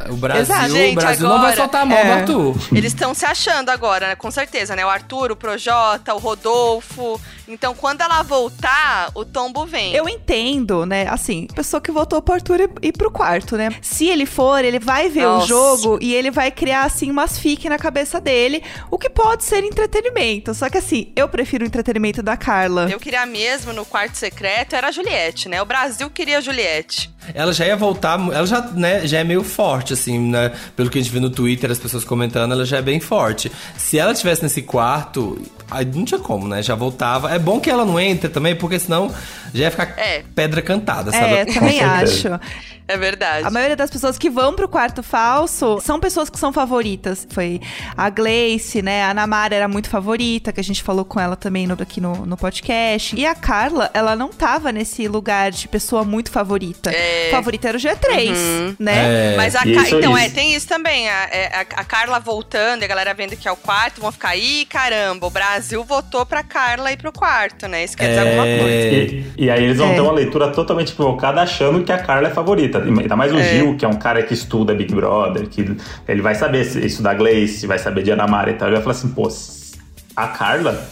O 0.09 0.15
Brasil, 0.15 0.41
Exato. 0.43 0.65
o 0.65 0.75
Gente, 0.75 0.95
Brasil 0.95 1.23
não 1.27 1.35
vai 1.35 1.39
agora- 1.51 1.55
soltar 1.55 1.81
a 1.81 1.85
mão 1.85 1.97
É. 1.97 2.05
do 2.05 2.11
Arthur. 2.11 2.55
Eles 2.75 2.93
estão 2.93 3.13
se 3.13 3.25
achando 3.25 3.69
agora, 3.69 4.07
né? 4.09 4.15
Com 4.15 4.29
certeza, 4.31 4.75
né? 4.75 4.85
O 4.85 4.89
Arthur, 4.89 5.31
o 5.31 5.35
Projota, 5.35 6.13
o 6.13 6.17
Rodolfo. 6.17 7.19
Então, 7.47 7.75
quando 7.75 8.01
ela 8.01 8.21
voltar, 8.23 9.11
o 9.13 9.25
tombo 9.25 9.65
vem. 9.65 9.93
Eu 9.93 10.07
entendo, 10.07 10.85
né? 10.85 11.07
Assim, 11.09 11.47
pessoa 11.53 11.81
que 11.81 11.91
votou 11.91 12.21
pro 12.21 12.35
Arthur 12.35 12.61
ir- 12.61 12.69
ir 12.81 12.91
pro 12.93 13.11
quarto, 13.11 13.57
né? 13.57 13.69
Se 13.81 14.07
ele 14.07 14.25
for, 14.25 14.63
ele 14.63 14.79
vai 14.79 15.09
ver 15.09 15.23
Nossa. 15.23 15.45
o 15.45 15.47
jogo 15.47 15.99
e 16.01 16.13
ele 16.13 16.31
vai 16.31 16.51
criar, 16.51 16.83
assim, 16.83 17.11
umas 17.11 17.37
fique 17.37 17.67
na 17.69 17.77
cabeça 17.77 18.19
dele, 18.21 18.63
o 18.89 18.97
que 18.97 19.09
pode 19.09 19.43
ser 19.43 19.63
entretenimento. 19.63 20.53
Só 20.53 20.69
que, 20.69 20.77
assim, 20.77 21.11
eu 21.15 21.27
prefiro 21.27 21.63
o 21.63 21.67
entretenimento 21.67 22.23
da 22.23 22.37
Carla. 22.37 22.87
Eu 22.89 22.99
queria 22.99 23.25
mesmo 23.25 23.73
no 23.73 23.85
quarto 23.85 24.15
secreto 24.17 24.75
era 24.75 24.87
a 24.87 24.91
Juliette, 24.91 25.49
né? 25.49 25.61
O 25.61 25.65
Brasil 25.65 26.09
queria 26.09 26.37
a 26.37 26.41
Juliette. 26.41 27.12
Ela 27.33 27.53
já 27.53 27.65
ia 27.65 27.75
voltar, 27.75 28.19
ela 28.19 28.45
já, 28.45 28.61
né, 28.61 29.07
já 29.07 29.19
é 29.19 29.23
meio 29.23 29.43
forte, 29.43 29.93
assim, 29.93 30.19
né? 30.19 30.51
Pelo 30.75 30.89
que 30.89 30.99
a 30.99 31.01
gente 31.01 31.11
vê 31.11 31.19
no 31.19 31.29
Twitter, 31.29 31.71
as 31.71 31.79
pessoas 31.79 32.03
comentando, 32.03 32.51
ela 32.51 32.65
já 32.65 32.77
é 32.77 32.81
bem 32.81 32.99
forte. 32.99 33.51
Se 33.77 33.97
ela 33.97 34.13
tivesse 34.13 34.43
nesse 34.43 34.61
quarto, 34.61 35.41
aí 35.71 35.85
não 35.85 36.05
tinha 36.05 36.19
como, 36.19 36.47
né? 36.47 36.61
Já 36.61 36.75
voltava. 36.75 37.33
É 37.33 37.39
bom 37.39 37.59
que 37.59 37.69
ela 37.69 37.85
não 37.85 37.99
entre 37.99 38.29
também, 38.29 38.55
porque 38.55 38.79
senão 38.79 39.13
já 39.53 39.63
ia 39.65 39.71
ficar 39.71 39.93
É. 39.97 40.23
pedra 40.35 40.61
cantada, 40.61 41.11
sabe? 41.11 41.33
É, 41.33 41.45
também 41.45 41.79
acho. 41.83 42.27
É 42.85 42.97
verdade. 42.97 43.47
A 43.47 43.49
maioria 43.49 43.77
das 43.77 43.89
pessoas 43.89 44.17
que 44.17 44.29
vão 44.29 44.53
pro 44.55 44.67
quarto 44.67 45.01
falso 45.01 45.79
são 45.81 46.01
pessoas 46.01 46.29
que 46.29 46.37
são 46.37 46.51
favoritas. 46.51 47.25
Foi 47.31 47.61
a 47.95 48.09
Gleice, 48.09 48.81
né? 48.81 49.03
A 49.05 49.11
Ana 49.11 49.25
Mara 49.25 49.55
era 49.55 49.67
muito 49.69 49.87
favorita, 49.89 50.51
que 50.51 50.59
a 50.59 50.63
gente 50.63 50.83
falou 50.83 51.05
com 51.05 51.17
ela 51.17 51.37
também 51.37 51.65
no- 51.65 51.75
aqui 51.81 52.01
no, 52.01 52.25
no 52.25 52.35
podcast. 52.35 53.15
E 53.15 53.25
a 53.25 53.33
Carla, 53.33 53.89
ela 53.93 54.17
não 54.17 54.27
tava 54.29 54.69
nesse 54.71 55.07
lugar 55.07 55.49
de 55.49 55.65
pessoa 55.69 56.03
muito 56.03 56.29
favorita. 56.29 56.91
É. 56.91 57.29
Favorita 57.31 57.69
era 57.69 57.77
o 57.77 57.79
G3, 57.81 58.75
né? 58.77 59.33
É. 59.33 59.37
Mas 59.37 59.55
a 59.55 59.59
Ca- 59.59 59.69
Isso, 59.69 59.95
então, 59.97 60.17
é, 60.17 60.29
tem 60.29 60.53
isso 60.53 60.67
também. 60.67 61.07
A, 61.09 61.29
é, 61.31 61.55
a- 61.55 61.61
a 61.81 61.85
Carla 61.85 62.19
voltando 62.19 62.81
e 62.81 62.85
a 62.85 62.87
galera 62.87 63.13
vendo 63.13 63.37
que 63.37 63.47
é 63.47 63.51
o 63.51 63.55
quarto, 63.55 64.01
vão 64.01 64.11
ficar, 64.11 64.35
ih, 64.35 64.65
caramba, 64.65 65.25
o 65.25 65.29
Brasil 65.29 65.52
votou 65.85 66.25
pra 66.25 66.43
Carla 66.43 66.91
ir 66.91 66.97
pro 66.97 67.11
quarto, 67.11 67.67
né? 67.67 67.83
Isso 67.83 67.95
quer 67.97 68.09
dizer 68.09 68.21
É. 68.25 68.29
alguma 68.29 68.43
coisa. 68.45 68.87
E, 68.87 69.33
e 69.37 69.49
aí 69.51 69.63
eles 69.63 69.77
vão 69.77 69.91
É. 69.91 69.93
ter 69.95 70.01
uma 70.01 70.11
leitura 70.13 70.49
totalmente 70.51 70.91
equivocada 70.93 71.41
achando 71.41 71.83
que 71.83 71.91
a 71.91 71.97
Carla 71.97 72.27
é 72.27 72.31
favorita. 72.31 72.79
Ainda 72.79 73.15
mais 73.15 73.31
o 73.33 73.37
É. 73.37 73.43
Gil, 73.43 73.75
que 73.77 73.85
é 73.85 73.87
um 73.87 73.95
cara 73.97 74.23
que 74.23 74.33
estuda 74.33 74.73
Big 74.73 74.93
Brother, 74.93 75.47
que 75.47 75.75
ele 76.07 76.21
vai 76.21 76.35
saber 76.35 76.63
se- 76.65 76.79
estudar 76.85 77.13
Gleice, 77.15 77.65
vai 77.67 77.77
saber 77.79 78.03
de 78.03 78.11
Ana 78.11 78.27
Mara 78.27 78.51
e 78.51 78.53
tal. 78.53 78.67
Ele 78.67 78.75
vai 78.77 78.83
falar 78.83 78.95
assim, 78.95 79.09
pô, 79.09 79.27
a 80.15 80.27
Carla 80.27 80.87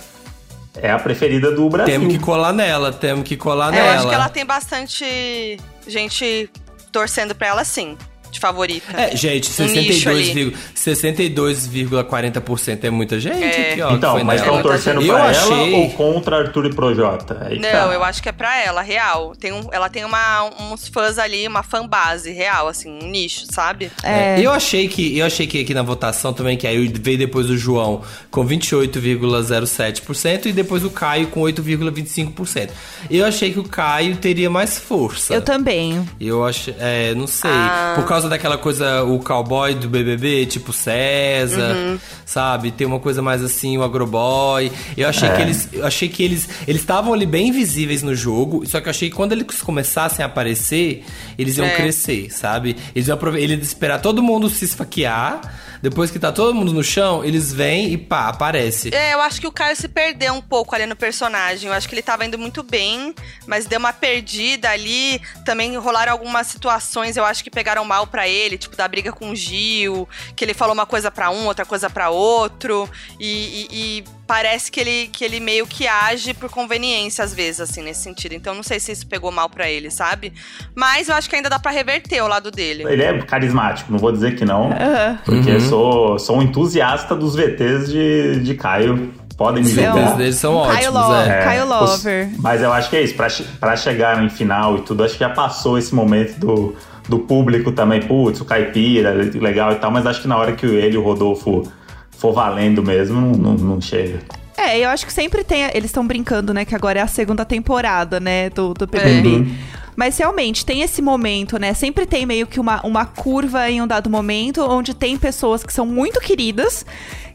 é 0.81 0.89
a 0.91 0.97
preferida 0.99 1.51
do 1.51 1.67
Brasil. 1.69 1.93
Temos 1.93 2.13
que 2.13 2.19
colar 2.19 2.53
nela, 2.53 2.91
temos 2.93 3.27
que 3.27 3.35
colar 3.37 3.73
É, 3.73 3.79
eu 3.79 3.83
nela. 3.83 3.95
acho 3.97 4.07
que 4.09 4.15
ela 4.15 4.29
tem 4.29 4.45
bastante 4.45 5.57
gente 5.87 6.49
torcendo 6.91 7.33
pra 7.35 7.47
ela, 7.47 7.63
sim, 7.63 7.97
de 8.31 8.39
favorita. 8.39 8.99
É, 8.99 9.15
gente, 9.15 9.49
Um 9.61 9.65
nicho 9.65 10.09
62,40% 10.09 10.53
62,40% 10.75 12.83
é 12.85 12.89
muita 12.89 13.19
gente 13.19 13.43
É. 13.43 13.71
aqui, 13.71 13.81
ó. 13.81 13.91
Então, 13.91 14.23
mas 14.23 14.41
estão 14.41 14.61
torcendo 14.61 15.01
Eu 15.01 15.13
pra 15.13 15.25
achei- 15.25 15.51
ela 15.73 15.77
ou 15.77 15.89
contra 15.91 16.37
Arthur 16.39 16.65
e 16.67 16.73
Projota? 16.73 17.45
Aí 17.49 17.59
Não, 17.59 17.69
tá. 17.69 17.93
eu 17.93 18.03
acho 18.03 18.21
que 18.23 18.29
é 18.29 18.31
pra 18.31 18.57
ela, 18.61 18.81
real. 18.81 19.33
Tem 19.39 19.51
um, 19.51 19.67
ela 19.71 19.89
tem 19.89 20.05
uma, 20.05 20.49
uns 20.71 20.87
fãs 20.87 21.17
ali, 21.17 21.47
uma 21.47 21.63
fanbase 21.63 22.31
real, 22.31 22.67
assim, 22.67 22.89
um 22.89 23.07
nicho, 23.07 23.45
sabe? 23.51 23.91
É. 24.03 24.39
Eu 24.39 24.51
achei 24.51 24.87
que 24.87 25.17
eu 25.17 25.25
achei 25.25 25.45
que 25.47 25.61
aqui 25.61 25.73
na 25.73 25.81
votação 25.83 26.33
também 26.33 26.57
que 26.57 26.67
aí 26.67 26.87
veio 26.87 27.17
depois 27.17 27.49
o 27.49 27.57
João 27.57 28.01
com 28.29 28.45
28,07% 28.45 30.45
e 30.47 30.51
depois 30.53 30.83
o 30.83 30.89
Caio 30.89 31.27
com 31.27 31.41
8,25%. 31.41 32.69
Eu 33.09 33.25
achei 33.25 33.51
que 33.51 33.59
o 33.59 33.63
Caio 33.63 34.15
teria 34.17 34.49
mais 34.49 34.77
força. 34.79 35.33
Eu 35.33 35.41
também. 35.41 36.07
Eu 36.19 36.43
acho, 36.45 36.73
é, 36.79 37.13
não 37.15 37.27
sei, 37.27 37.49
Ah. 37.51 37.93
por 37.95 38.05
causa 38.05 38.20
daquela 38.29 38.57
coisa 38.57 39.03
o 39.03 39.19
cowboy 39.19 39.73
do 39.75 39.87
BBB, 39.89 40.45
tipo 40.45 40.73
César, 40.73 41.75
Uhum. 41.75 41.99
sabe? 42.25 42.71
Tem 42.71 42.85
uma 42.87 42.99
coisa 42.99 43.21
mais 43.21 43.43
assim, 43.43 43.77
o 43.77 43.83
agroboy. 43.83 44.71
Eu 44.97 45.07
achei 45.07 45.29
É. 45.29 45.35
que 45.35 45.41
eles, 45.41 45.69
eu 45.71 45.85
achei 45.85 46.09
que 46.09 46.23
eles, 46.23 46.47
eles 46.67 46.81
estavam 46.81 47.13
ali 47.13 47.25
bem 47.25 47.51
visíveis 47.51 48.03
no 48.03 48.15
jogo, 48.15 48.65
só 48.65 48.79
que 48.81 48.87
eu 48.87 48.91
achei 48.91 49.09
que 49.09 49.15
quando 49.15 49.31
eles 49.33 49.61
começassem 49.61 50.23
a 50.23 50.27
aparecer, 50.27 51.03
eles 51.37 51.57
iam 51.57 51.67
É. 51.67 51.75
crescer, 51.75 52.29
sabe? 52.31 52.75
Eles 52.95 53.07
iam 53.07 53.19
eles 53.35 53.51
iam 53.51 53.61
esperar 53.61 53.99
todo 54.01 54.21
mundo 54.23 54.49
se 54.49 54.65
esfaquear, 54.65 55.41
depois 55.81 56.11
que 56.11 56.19
tá 56.19 56.31
todo 56.31 56.53
mundo 56.53 56.71
no 56.73 56.83
chão, 56.83 57.23
eles 57.25 57.51
vêm 57.51 57.91
e 57.93 57.97
pá, 57.97 58.27
aparece. 58.29 58.93
É, 58.93 59.13
eu 59.15 59.21
acho 59.21 59.41
que 59.41 59.47
o 59.47 59.51
Caio 59.51 59.75
se 59.75 59.87
perdeu 59.87 60.33
um 60.33 60.41
pouco 60.41 60.75
ali 60.75 60.85
no 60.85 60.95
personagem. 60.95 61.67
Eu 61.69 61.73
acho 61.73 61.89
que 61.89 61.95
ele 61.95 62.03
tava 62.03 62.23
indo 62.23 62.37
muito 62.37 62.61
bem, 62.61 63.15
mas 63.47 63.65
deu 63.65 63.79
uma 63.79 63.91
perdida 63.91 64.69
ali. 64.69 65.19
Também 65.43 65.75
rolaram 65.77 66.11
algumas 66.11 66.45
situações, 66.47 67.17
eu 67.17 67.25
acho 67.25 67.43
que 67.43 67.49
pegaram 67.49 67.83
mal 67.83 68.05
pra 68.11 68.27
ele, 68.27 68.57
tipo 68.57 68.75
da 68.75 68.87
briga 68.87 69.11
com 69.11 69.31
o 69.31 69.35
Gil, 69.35 70.07
que 70.35 70.43
ele 70.45 70.53
falou 70.53 70.73
uma 70.73 70.85
coisa 70.85 71.09
pra 71.09 71.31
um, 71.31 71.45
outra 71.45 71.65
coisa 71.65 71.89
pra 71.89 72.09
outro. 72.09 72.87
E, 73.19 73.67
e- 73.71 73.99
e 73.99 74.03
parece 74.27 74.71
que 74.71 74.79
ele, 74.79 75.07
que 75.11 75.23
ele 75.25 75.39
meio 75.39 75.65
que 75.65 75.87
age 75.87 76.33
por 76.33 76.49
conveniência, 76.49 77.23
às 77.23 77.33
vezes, 77.33 77.61
assim, 77.61 77.81
nesse 77.81 78.01
sentido. 78.03 78.33
Então 78.33 78.53
não 78.53 78.63
sei 78.63 78.79
se 78.79 78.91
isso 78.91 79.07
pegou 79.07 79.31
mal 79.31 79.49
pra 79.49 79.69
ele, 79.69 79.89
sabe? 79.89 80.33
Mas 80.75 81.09
eu 81.09 81.15
acho 81.15 81.29
que 81.29 81.35
ainda 81.35 81.49
dá 81.49 81.59
pra 81.59 81.71
reverter 81.71 82.21
o 82.23 82.27
lado 82.27 82.51
dele. 82.51 82.83
Ele 82.87 83.03
é 83.03 83.21
carismático, 83.23 83.91
não 83.91 83.99
vou 83.99 84.11
dizer 84.11 84.35
que 84.35 84.45
não, 84.45 84.71
Aham. 84.71 85.19
porque 85.25 85.51
Uhum. 85.51 85.59
sou, 85.69 86.19
sou 86.19 86.37
um 86.37 86.41
entusiasta 86.41 87.15
dos 87.15 87.35
VTs 87.35 87.89
de, 87.91 88.39
de 88.41 88.55
Caio. 88.55 89.13
Podem 89.37 89.63
me 89.63 89.69
Os 89.69 89.75
julgar. 89.75 89.93
VTs 89.95 90.17
deles 90.17 90.35
são 90.35 90.61
Um 90.61 90.67
Caio 90.67 90.89
ótimos, 90.93 91.07
Love. 91.09 91.29
é. 91.29 91.43
Caio 91.43 91.63
os- 91.63 91.69
Lover. 91.69 92.29
mas 92.37 92.61
eu 92.61 92.71
acho 92.71 92.89
que 92.91 92.95
é 92.95 93.01
isso, 93.01 93.15
pra, 93.15 93.27
pra 93.59 93.75
chegar 93.75 94.23
em 94.23 94.29
final 94.29 94.77
e 94.77 94.81
tudo, 94.81 95.03
acho 95.03 95.13
que 95.15 95.19
já 95.21 95.29
passou 95.29 95.77
esse 95.79 95.95
momento 95.95 96.37
do, 96.39 96.75
do 97.11 97.19
público 97.19 97.73
também, 97.73 98.01
putz, 98.01 98.39
o 98.39 98.45
caipira, 98.45 99.11
legal 99.11 99.73
e 99.73 99.75
tal, 99.75 99.91
mas 99.91 100.07
acho 100.07 100.21
que 100.21 100.27
na 100.29 100.37
hora 100.37 100.53
que 100.53 100.65
ele 100.65 100.95
e 100.95 100.97
o 100.97 101.03
Rodolfo 101.03 101.69
for 102.09 102.31
valendo 102.31 102.81
mesmo, 102.81 103.19
não, 103.37 103.53
não, 103.53 103.81
chega. 103.81 104.19
É, 104.57 104.79
eu 104.79 104.89
acho 104.89 105.05
que 105.05 105.11
sempre 105.11 105.43
tem. 105.43 105.63
Eles 105.73 105.85
estão 105.85 106.07
brincando, 106.07 106.53
né? 106.53 106.63
Que 106.63 106.73
agora 106.73 106.99
é 106.99 107.01
a 107.01 107.07
segunda 107.07 107.43
temporada, 107.43 108.19
né? 108.19 108.49
Do, 108.49 108.73
do 108.73 108.87
BBB. 108.87 109.27
Uhum. 109.27 109.55
Mas 109.95 110.17
realmente 110.17 110.65
tem 110.65 110.81
esse 110.81 111.01
momento, 111.01 111.59
né? 111.59 111.73
Sempre 111.73 112.05
tem 112.05 112.25
meio 112.25 112.47
que 112.47 112.59
uma, 112.59 112.79
uma 112.85 113.05
curva 113.05 113.69
em 113.69 113.81
um 113.81 113.87
dado 113.87 114.09
momento 114.09 114.61
onde 114.61 114.93
tem 114.93 115.17
pessoas 115.17 115.63
que 115.63 115.73
são 115.73 115.85
muito 115.85 116.21
queridas. 116.21 116.85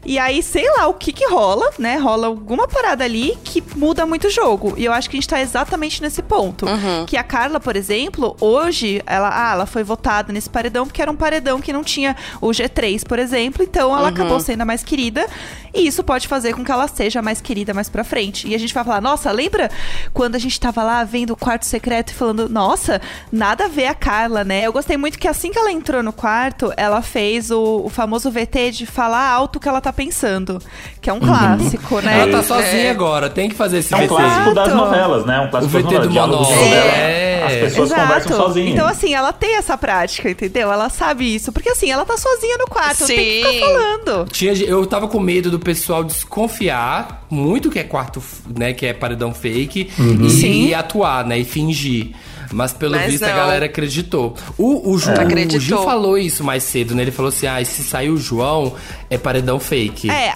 E 0.05 0.17
aí, 0.17 0.41
sei 0.41 0.69
lá 0.77 0.87
o 0.87 0.93
que 0.93 1.11
que 1.11 1.27
rola, 1.27 1.69
né? 1.77 1.97
Rola 1.97 2.27
alguma 2.27 2.67
parada 2.67 3.03
ali 3.03 3.37
que 3.43 3.63
muda 3.75 4.05
muito 4.05 4.27
o 4.27 4.29
jogo. 4.29 4.73
E 4.77 4.85
eu 4.85 4.93
acho 4.93 5.09
que 5.09 5.17
a 5.17 5.19
gente 5.19 5.29
tá 5.29 5.41
exatamente 5.41 6.01
nesse 6.01 6.21
ponto. 6.21 6.65
Uhum. 6.65 7.05
Que 7.05 7.17
a 7.17 7.23
Carla, 7.23 7.59
por 7.59 7.75
exemplo, 7.75 8.35
hoje, 8.39 9.01
ela, 9.05 9.29
ah, 9.29 9.53
ela 9.53 9.65
foi 9.65 9.83
votada 9.83 10.31
nesse 10.31 10.49
paredão 10.49 10.85
porque 10.85 11.01
era 11.01 11.11
um 11.11 11.15
paredão 11.15 11.59
que 11.59 11.73
não 11.73 11.83
tinha 11.83 12.15
o 12.41 12.47
G3, 12.47 13.05
por 13.05 13.19
exemplo. 13.19 13.63
Então 13.63 13.95
ela 13.97 14.09
acabou 14.09 14.39
sendo 14.39 14.61
a 14.61 14.65
mais 14.65 14.83
querida. 14.83 15.27
E 15.73 15.85
isso 15.85 16.03
pode 16.03 16.27
fazer 16.27 16.53
com 16.53 16.63
que 16.63 16.71
ela 16.71 16.87
seja 16.87 17.19
a 17.19 17.21
mais 17.21 17.41
querida 17.41 17.73
mais 17.73 17.89
pra 17.89 18.03
frente. 18.03 18.47
E 18.47 18.55
a 18.55 18.57
gente 18.57 18.73
vai 18.73 18.83
falar, 18.83 19.01
nossa, 19.01 19.31
lembra 19.31 19.69
quando 20.13 20.35
a 20.35 20.39
gente 20.39 20.59
tava 20.59 20.83
lá 20.83 21.03
vendo 21.03 21.31
o 21.31 21.35
quarto 21.35 21.65
secreto 21.65 22.11
e 22.11 22.13
falando, 22.15 22.49
nossa, 22.49 23.01
nada 23.31 23.65
a 23.65 23.67
ver 23.67 23.87
a 23.87 23.93
Carla, 23.93 24.43
né? 24.43 24.65
Eu 24.65 24.73
gostei 24.73 24.97
muito 24.97 25.19
que 25.19 25.27
assim 25.27 25.51
que 25.51 25.59
ela 25.59 25.71
entrou 25.71 26.01
no 26.01 26.13
quarto, 26.13 26.73
ela 26.75 27.01
fez 27.01 27.51
o, 27.51 27.83
o 27.85 27.89
famoso 27.89 28.31
VT 28.31 28.71
de 28.71 28.85
falar 28.85 29.29
alto 29.29 29.59
que 29.59 29.69
ela 29.69 29.81
tá 29.81 29.86
pensando. 29.93 30.59
Que 31.01 31.09
é 31.09 31.13
um 31.13 31.19
clássico, 31.19 31.99
né? 32.01 32.21
Ela 32.21 32.31
tá 32.31 32.39
É. 32.39 32.43
sozinha 32.43 32.91
agora, 32.91 33.29
tem 33.29 33.49
que 33.49 33.55
fazer 33.55 33.79
esse 33.79 33.93
É 33.93 33.97
um 33.97 34.01
VT. 34.01 34.07
clássico 34.07 34.53
das 34.53 34.67
Exato. 34.67 34.83
novelas, 34.83 35.25
né? 35.25 35.39
Um 35.39 35.45
O 35.45 35.49
clássico 35.49 35.73
das 35.73 35.83
VT 35.83 35.99
do 35.99 36.09
monólogo. 36.11 36.51
É. 36.53 37.37
É. 37.37 37.43
As 37.47 37.53
pessoas 37.71 37.93
conversam 37.93 38.35
sozinhas. 38.37 38.73
Então, 38.73 38.85
assim, 38.87 39.13
ela 39.13 39.31
tem 39.31 39.55
essa 39.55 39.77
prática, 39.77 40.29
entendeu? 40.29 40.71
Ela 40.71 40.89
sabe 40.89 41.33
isso. 41.33 41.51
Porque, 41.53 41.69
assim, 41.69 41.89
ela 41.89 42.03
tá 42.05 42.17
sozinha 42.17 42.57
no 42.57 42.67
quarto, 42.67 42.99
não 43.01 43.07
tem 43.07 43.17
que 43.17 43.43
Sim. 43.47 43.53
ficar 43.53 43.65
falando. 43.65 44.25
Tinha, 44.31 44.53
eu 44.53 44.85
tava 44.85 45.07
com 45.07 45.19
medo 45.19 45.49
do 45.49 45.57
pessoal 45.59 46.03
desconfiar 46.03 47.25
muito 47.29 47.69
que 47.69 47.79
é 47.79 47.83
quarto, 47.83 48.21
né, 48.57 48.73
que 48.73 48.85
é 48.85 48.93
paredão 48.93 49.33
fake 49.33 49.89
e, 50.23 50.29
Sim. 50.29 50.67
e 50.67 50.73
atuar, 50.73 51.25
né, 51.25 51.37
e 51.39 51.45
fingir. 51.45 52.11
Mas 52.51 52.73
pelo 52.73 52.95
Mas 52.95 53.11
visto 53.11 53.23
a 53.23 53.27
não. 53.29 53.35
galera 53.35 53.65
acreditou. 53.65 54.35
O, 54.57 54.91
o, 54.91 54.97
Ju- 54.97 55.11
o 55.11 55.19
Acreditou. 55.19 55.59
Gil 55.59 55.83
falou 55.83 56.17
isso 56.17 56.43
mais 56.43 56.63
cedo, 56.63 56.95
né? 56.95 57.01
Ele 57.03 57.11
falou 57.11 57.29
assim: 57.29 57.47
ah, 57.47 57.63
se 57.63 57.83
sair 57.83 58.09
o 58.09 58.17
João, 58.17 58.73
é 59.09 59.17
paredão 59.17 59.59
fake. 59.59 60.09
É, 60.09 60.29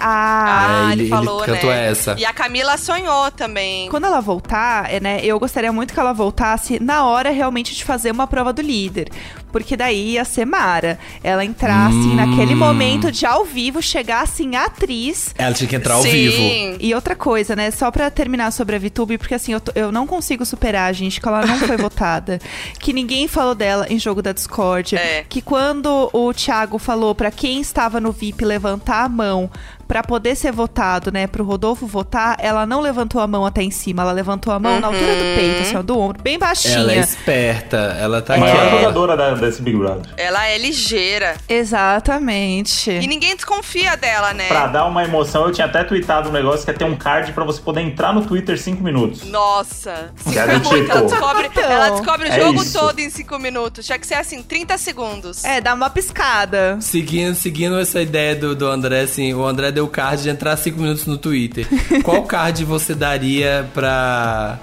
Ah, 0.86 0.90
É, 0.90 0.92
ele, 0.92 1.02
ele- 1.02 1.08
falou, 1.10 1.42
ele 1.44 1.52
cantou 1.52 1.70
né? 1.70 1.88
essa. 1.90 2.14
E 2.18 2.24
a 2.24 2.32
Camila 2.32 2.76
sonhou 2.76 3.30
também. 3.30 3.88
Quando 3.88 4.04
ela 4.06 4.20
voltar, 4.20 4.92
é, 4.92 5.00
né, 5.00 5.20
eu 5.24 5.38
gostaria 5.38 5.72
muito 5.72 5.92
que 5.94 6.00
ela 6.00 6.12
voltasse 6.12 6.78
na 6.82 7.04
hora 7.06 7.30
realmente 7.30 7.74
de 7.74 7.84
fazer 7.84 8.10
uma 8.10 8.26
prova 8.26 8.52
do 8.52 8.62
líder. 8.62 9.08
Porque 9.52 9.76
daí 9.76 10.12
ia 10.12 10.24
ser 10.24 10.44
Mara. 10.46 10.98
Ela 11.22 11.44
entrar, 11.44 11.88
assim, 11.88 12.12
Hum. 12.12 12.14
naquele 12.16 12.54
momento 12.54 13.12
de 13.12 13.26
ao 13.26 13.44
vivo, 13.44 13.82
chegar 13.82 14.22
assim, 14.22 14.56
atriz. 14.56 15.34
Ela 15.38 15.52
tinha 15.54 15.68
que 15.68 15.76
entrar 15.76 15.94
ao 15.94 16.02
Sim. 16.02 16.10
vivo. 16.10 16.76
E 16.80 16.94
outra 16.94 17.14
coisa, 17.14 17.54
né? 17.54 17.70
Só 17.70 17.90
pra 17.90 18.10
terminar 18.10 18.50
sobre 18.50 18.74
a 18.76 18.78
VTube, 18.78 19.18
porque 19.18 19.34
assim, 19.34 19.52
eu, 19.52 19.60
tô- 19.60 19.72
eu 19.74 19.92
não 19.92 20.06
consigo 20.06 20.44
superar, 20.44 20.92
gente, 20.94 21.20
que 21.20 21.28
ela 21.28 21.44
não 21.46 21.58
foi 21.58 21.76
votada. 21.76 22.40
Que 22.78 22.92
ninguém 22.92 23.28
falou 23.28 23.54
dela 23.54 23.86
em 23.90 23.98
jogo 23.98 24.22
da 24.22 24.32
Discord. 24.32 24.96
É. 24.96 25.24
Que 25.28 25.40
quando 25.42 26.08
o 26.12 26.32
Thiago 26.32 26.78
falou 26.78 27.14
pra 27.14 27.30
quem 27.30 27.60
estava 27.60 28.00
no 28.00 28.10
VIP 28.12 28.44
levantar 28.44 29.04
a 29.04 29.08
mão 29.08 29.50
pra 29.86 30.02
poder 30.02 30.34
ser 30.34 30.52
votado, 30.52 31.12
né? 31.12 31.26
Pro 31.26 31.44
Rodolfo 31.44 31.86
votar, 31.86 32.36
ela 32.40 32.64
não 32.64 32.80
levantou 32.80 33.20
a 33.20 33.26
mão 33.26 33.44
até 33.44 33.62
em 33.62 33.70
cima. 33.70 34.02
Ela 34.02 34.12
levantou 34.12 34.50
a 34.52 34.58
mão 34.58 34.80
na 34.80 34.86
altura 34.86 35.14
do 35.14 35.36
peito, 35.36 35.62
assim, 35.62 35.76
ó, 35.76 35.82
do 35.82 35.98
ombro, 35.98 36.22
bem 36.22 36.38
baixinha. 36.38 36.76
Ela 36.78 36.92
é 36.94 36.98
esperta, 37.00 37.76
ela 38.00 38.22
tá 38.22 38.34
A 38.34 38.38
maior 38.38 38.70
jogadora 38.70 39.16
da- 39.16 39.34
desse 39.42 39.60
Big 39.62 39.76
Brother. 39.76 40.06
Ela 40.16 40.46
é 40.46 40.56
ligeira. 40.58 41.34
Exatamente. 41.48 42.90
E 42.90 43.06
ninguém 43.06 43.34
desconfia 43.36 43.96
dela, 43.96 44.32
né? 44.32 44.46
Pra 44.48 44.66
dar 44.66 44.86
uma 44.86 45.04
emoção, 45.04 45.46
eu 45.46 45.52
tinha 45.52 45.66
até 45.66 45.84
tweetado 45.84 46.28
um 46.28 46.32
negócio 46.32 46.64
que 46.64 46.70
é 46.70 46.74
ter 46.74 46.84
um 46.84 46.96
card 46.96 47.32
pra 47.32 47.44
você 47.44 47.60
poder 47.60 47.80
entrar 47.82 48.12
no 48.12 48.24
Twitter 48.24 48.58
5 48.58 48.82
minutos. 48.82 49.24
Nossa. 49.24 50.12
Cinco 50.16 50.34
Cara, 50.34 50.52
minutos. 50.58 50.78
tipo, 50.78 50.90
Ela 50.92 51.02
descobre, 51.02 51.46
Então, 51.46 51.62
ela 51.70 51.90
descobre 51.90 52.28
o 52.28 52.32
é 52.32 52.40
jogo 52.40 52.62
isso. 52.62 52.78
todo 52.78 52.98
em 53.00 53.10
cinco 53.10 53.38
minutos. 53.38 53.84
Tinha 53.86 53.98
que 53.98 54.06
ser 54.06 54.14
assim, 54.14 54.42
30 54.42 54.78
segundos. 54.78 55.44
É, 55.44 55.60
dá 55.60 55.74
uma 55.74 55.90
piscada. 55.90 56.78
Seguindo, 56.80 57.34
seguindo 57.34 57.78
essa 57.78 58.00
ideia 58.00 58.34
do, 58.36 58.54
do 58.54 58.66
André, 58.66 59.00
assim, 59.02 59.34
o 59.34 59.44
André 59.44 59.70
deu 59.72 59.84
o 59.84 59.88
card 59.88 60.22
de 60.22 60.30
entrar 60.30 60.56
5 60.56 60.78
minutos 60.80 61.06
no 61.06 61.18
Twitter. 61.18 61.66
Qual 62.04 62.22
card 62.24 62.64
você 62.64 62.94
daria 62.94 63.68
pra, 63.74 64.58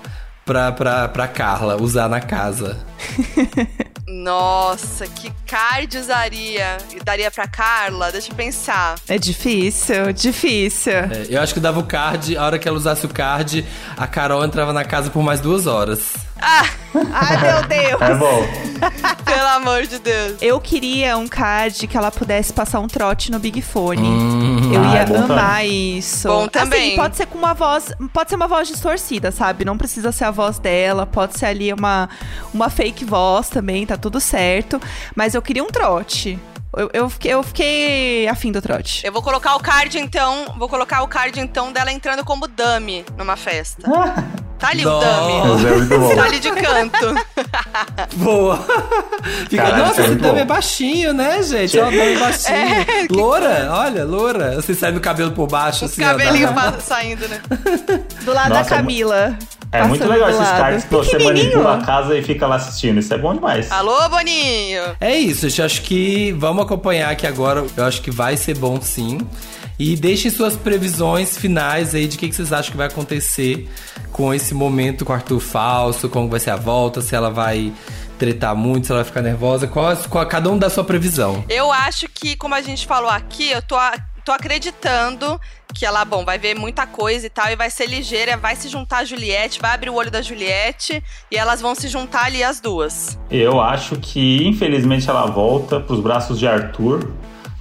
pra, 0.46 0.72
pra, 0.72 1.08
pra 1.08 1.28
Carla 1.28 1.82
usar 1.82 2.08
na 2.10 2.20
casa? 2.22 2.78
Nossa, 4.12 5.06
que 5.08 5.32
card 5.46 5.96
usaria? 5.98 6.78
E 6.96 7.00
Daria 7.00 7.30
pra 7.30 7.48
Carla? 7.48 8.12
Deixa 8.12 8.32
eu 8.32 8.36
pensar. 8.36 8.96
É 9.08 9.20
difícil, 9.20 10.12
difícil. 10.14 10.94
É, 10.94 11.28
eu 11.30 11.40
acho 11.40 11.54
que 11.54 11.60
dava 11.60 11.80
o 11.80 11.84
card, 11.84 12.36
a 12.36 12.44
hora 12.44 12.58
que 12.58 12.68
ela 12.68 12.76
usasse 12.76 13.06
o 13.06 13.10
card, 13.10 13.64
a 13.96 14.08
Carol 14.08 14.44
entrava 14.44 14.74
na 14.74 14.84
casa 14.84 15.12
por 15.12 15.22
mais 15.22 15.40
duas 15.40 15.68
horas. 15.68 16.14
Ah, 16.42 16.66
Ai, 17.14 17.38
meu 17.38 17.68
Deus. 17.68 18.02
É 18.02 18.16
bom. 18.16 18.69
pelo 19.26 19.48
amor 19.48 19.86
de 19.86 20.00
Deus. 20.00 20.38
Eu 20.42 20.60
queria 20.60 21.18
um 21.18 21.28
card 21.28 21.88
que 21.88 21.98
ela 21.98 22.12
pudesse 22.12 22.54
passar 22.54 22.80
um 22.80 22.88
trote 22.88 23.32
no 23.32 23.40
Big 23.40 23.62
Fone. 23.62 24.08
Hum. 24.08 24.74
Eu 24.74 24.82
Ah, 24.82 24.94
ia 24.94 25.00
é 25.02 25.06
bom 25.06 25.24
amar 25.24 25.66
isso. 25.66 26.28
Bom 26.28 26.48
também. 26.48 26.88
Assim, 26.90 26.96
pode 26.96 27.18
ser 27.18 27.26
com 27.28 27.38
uma 27.38 27.54
voz. 27.54 27.92
Pode 28.14 28.30
ser 28.30 28.36
uma 28.36 28.48
voz 28.48 28.68
distorcida, 28.68 29.32
sabe? 29.32 29.66
Não 29.66 29.78
precisa 29.78 30.12
ser 30.12 30.26
a 30.26 30.32
voz 30.32 30.60
dela. 30.60 31.06
Pode 31.06 31.38
ser 31.38 31.48
ali 31.48 31.72
uma, 31.74 32.10
uma 32.54 32.70
fake 32.70 33.06
voz 33.06 33.50
também, 33.50 33.86
tá 33.86 33.98
tudo 33.98 34.20
certo. 34.20 34.80
Mas 35.16 35.36
eu 35.36 35.42
queria 35.42 35.64
um 35.64 35.68
trote. 35.68 36.40
Eu, 36.78 36.90
eu, 36.94 37.10
fiquei, 37.10 37.34
eu 37.34 37.42
fiquei 37.42 38.28
afim 38.28 38.52
do 38.52 38.62
trote. 38.62 39.06
Eu 39.06 39.12
vou 39.12 39.24
colocar 39.24 39.56
o 39.56 39.60
card 39.60 39.98
então. 39.98 40.54
Vou 40.58 40.70
colocar 40.70 41.02
o 41.02 41.08
card 41.08 41.40
então 41.40 41.72
dela 41.72 41.92
entrando 41.92 42.24
como 42.24 42.48
dummy 42.48 43.04
numa 43.18 43.36
festa. 43.36 43.90
Tá 44.60 44.70
ali 44.70 44.86
o 44.86 44.90
Nossa. 44.90 45.08
dummy. 45.08 45.42
Mas 45.48 45.66
é 45.66 45.76
muito 45.76 46.00
bom. 46.00 46.16
Tá 46.16 46.24
ali 46.24 46.40
de 46.40 46.52
canto. 46.52 47.16
Boa! 48.18 48.58
Fica, 49.50 49.64
Caralho, 49.64 49.86
nossa, 49.86 50.02
é 50.02 50.06
esse 50.06 50.16
bom. 50.16 50.38
é 50.38 50.46
baixinho, 50.46 51.14
né, 51.14 51.42
gente? 51.44 51.80
Ó, 51.80 51.86
dame 51.86 52.18
baixinho. 52.18 52.56
É, 52.58 52.86
Loura, 53.10 53.70
olha, 53.72 54.04
loura. 54.04 54.56
Você 54.56 54.74
sai 54.74 54.92
do 54.92 55.00
cabelo 55.00 55.32
por 55.32 55.48
baixo, 55.48 55.86
Os 55.86 55.92
assim, 55.94 56.04
ó, 56.04 56.14
dá- 56.72 56.80
saindo, 56.82 57.28
né? 57.30 57.40
Do 58.24 58.34
lado 58.34 58.50
Nossa, 58.50 58.64
da 58.64 58.76
Camila. 58.76 59.38
É 59.59 59.59
muito 59.88 60.00
passando 60.00 60.12
legal 60.14 60.30
esses 60.30 60.50
cards 60.50 60.84
que 60.86 60.90
você 60.96 61.20
manipula 61.20 61.76
a 61.78 61.82
casa 61.86 62.18
e 62.18 62.24
fica 62.24 62.48
lá 62.48 62.56
assistindo. 62.56 63.00
Isso 63.00 63.14
é 63.14 63.18
bom 63.18 63.34
demais. 63.34 63.72
Alô, 63.72 64.10
Boninho! 64.10 64.82
É 65.00 65.16
isso, 65.16 65.48
gente. 65.48 65.62
Acho 65.62 65.82
que 65.84 66.32
vamos 66.34 66.64
acompanhar 66.64 67.10
aqui 67.12 67.28
agora. 67.28 67.64
Eu 67.78 67.86
acho 67.86 68.02
que 68.02 68.10
vai 68.12 68.36
ser 68.36 68.58
bom 68.58 68.80
sim. 68.82 69.20
E 69.78 69.96
deixem 69.96 70.30
suas 70.30 70.56
previsões 70.58 71.38
finais 71.38 71.96
aí 71.96 72.08
de 72.08 72.18
o 72.18 72.20
que, 72.20 72.28
que 72.30 72.36
vocês 72.36 72.52
acham 72.52 72.72
que 72.72 72.78
vai 72.78 72.88
acontecer 72.88 73.70
com 74.12 74.34
esse 74.34 74.54
momento 74.54 75.06
com 75.06 75.14
o 75.14 75.16
Arthur 75.16 75.40
falso, 75.40 76.10
como 76.10 76.28
vai 76.28 76.40
ser 76.40 76.50
a 76.50 76.56
volta, 76.58 77.00
se 77.00 77.16
ela 77.16 77.30
vai 77.30 77.72
tretar 78.18 78.54
muito, 78.56 78.88
se 78.88 78.92
ela 78.92 79.02
vai 79.02 79.06
ficar 79.08 79.22
nervosa. 79.22 79.68
Qual, 79.68 79.96
qual- 80.10 80.26
cada 80.26 80.50
um 80.50 80.58
dá 80.58 80.68
a 80.68 80.70
sua 80.70 80.84
previsão. 80.84 81.46
Eu 81.48 81.72
acho 81.72 82.08
que, 82.14 82.36
como 82.36 82.56
a 82.56 82.62
gente 82.62 82.86
falou 82.86 83.10
aqui, 83.10 83.52
eu 83.52 83.62
tô, 83.62 83.78
tô 84.30 84.34
acreditando 84.34 85.42
que 85.74 85.84
ela, 85.84 86.06
bom, 86.06 86.24
vai 86.24 86.38
ver 86.38 86.54
muita 86.56 86.86
coisa 86.86 87.26
e 87.26 87.30
tal, 87.32 87.50
e 87.50 87.56
vai 87.56 87.72
ser 87.72 87.88
ligeira, 87.88 88.38
vai 88.38 88.56
se 88.56 88.70
juntar 88.70 89.00
a 89.00 89.04
Juliette, 89.04 89.60
vai 89.60 89.74
abrir 89.74 89.90
o 89.90 89.96
olho 89.96 90.12
da 90.12 90.22
Juliette, 90.22 91.04
e 91.32 91.36
elas 91.36 91.60
vão 91.60 91.74
se 91.74 91.88
juntar 91.88 92.26
ali 92.26 92.44
as 92.44 92.60
duas. 92.60 93.18
Eu 93.32 93.60
acho 93.60 93.96
que, 93.96 94.48
infelizmente, 94.48 95.10
ela 95.10 95.26
volta 95.26 95.80
pros 95.80 96.00
braços 96.00 96.38
de 96.38 96.48
Arthur. 96.48 97.10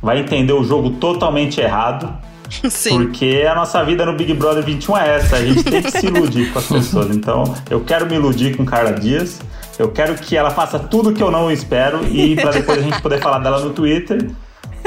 Vai 0.03 0.19
entender 0.19 0.53
o 0.53 0.63
jogo 0.63 0.91
totalmente 0.91 1.59
errado. 1.59 2.15
Sim. 2.69 2.99
Porque 2.99 3.47
a 3.51 3.55
nossa 3.55 3.83
vida 3.83 4.05
no 4.05 4.15
Big 4.15 4.35
Brother 4.35 4.63
21 4.63 4.97
é 4.99 5.17
essa. 5.17 5.37
A 5.37 5.45
gente 5.45 5.65
tem 5.65 5.83
que 5.83 5.91
se 5.91 6.07
iludir 6.07 6.53
com 6.53 6.59
as 6.59 6.67
pessoas. 6.69 7.17
Então, 7.17 7.45
eu 7.71 7.83
quero 7.83 8.05
me 8.05 8.15
iludir 8.15 8.55
com 8.57 8.67
Carla 8.67 8.93
Dias. 8.93 9.41
Eu 9.79 9.91
quero 9.91 10.15
que 10.17 10.37
ela 10.37 10.51
faça 10.51 10.79
tudo 10.79 11.15
que 11.15 11.23
eu 11.23 11.31
não 11.31 11.51
espero. 11.51 12.07
E 12.07 12.37
pra 12.37 12.51
depois 12.51 12.79
a 12.79 12.83
gente 12.83 13.01
poder 13.01 13.21
falar 13.23 13.39
dela 13.39 13.61
no 13.61 13.71
Twitter. 13.71 14.31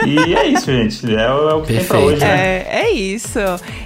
E 0.05 0.33
é 0.35 0.47
isso, 0.47 0.65
gente. 0.65 1.15
É, 1.15 1.31
o- 1.31 1.49
é 1.49 1.53
o 1.53 1.61
que 1.61 1.67
tem 1.73 1.83
pra 1.83 1.97
Perfeito. 1.97 2.05
hoje, 2.15 2.19
né? 2.25 2.57
É, 2.67 2.67
é 2.83 2.91
isso. 2.91 3.39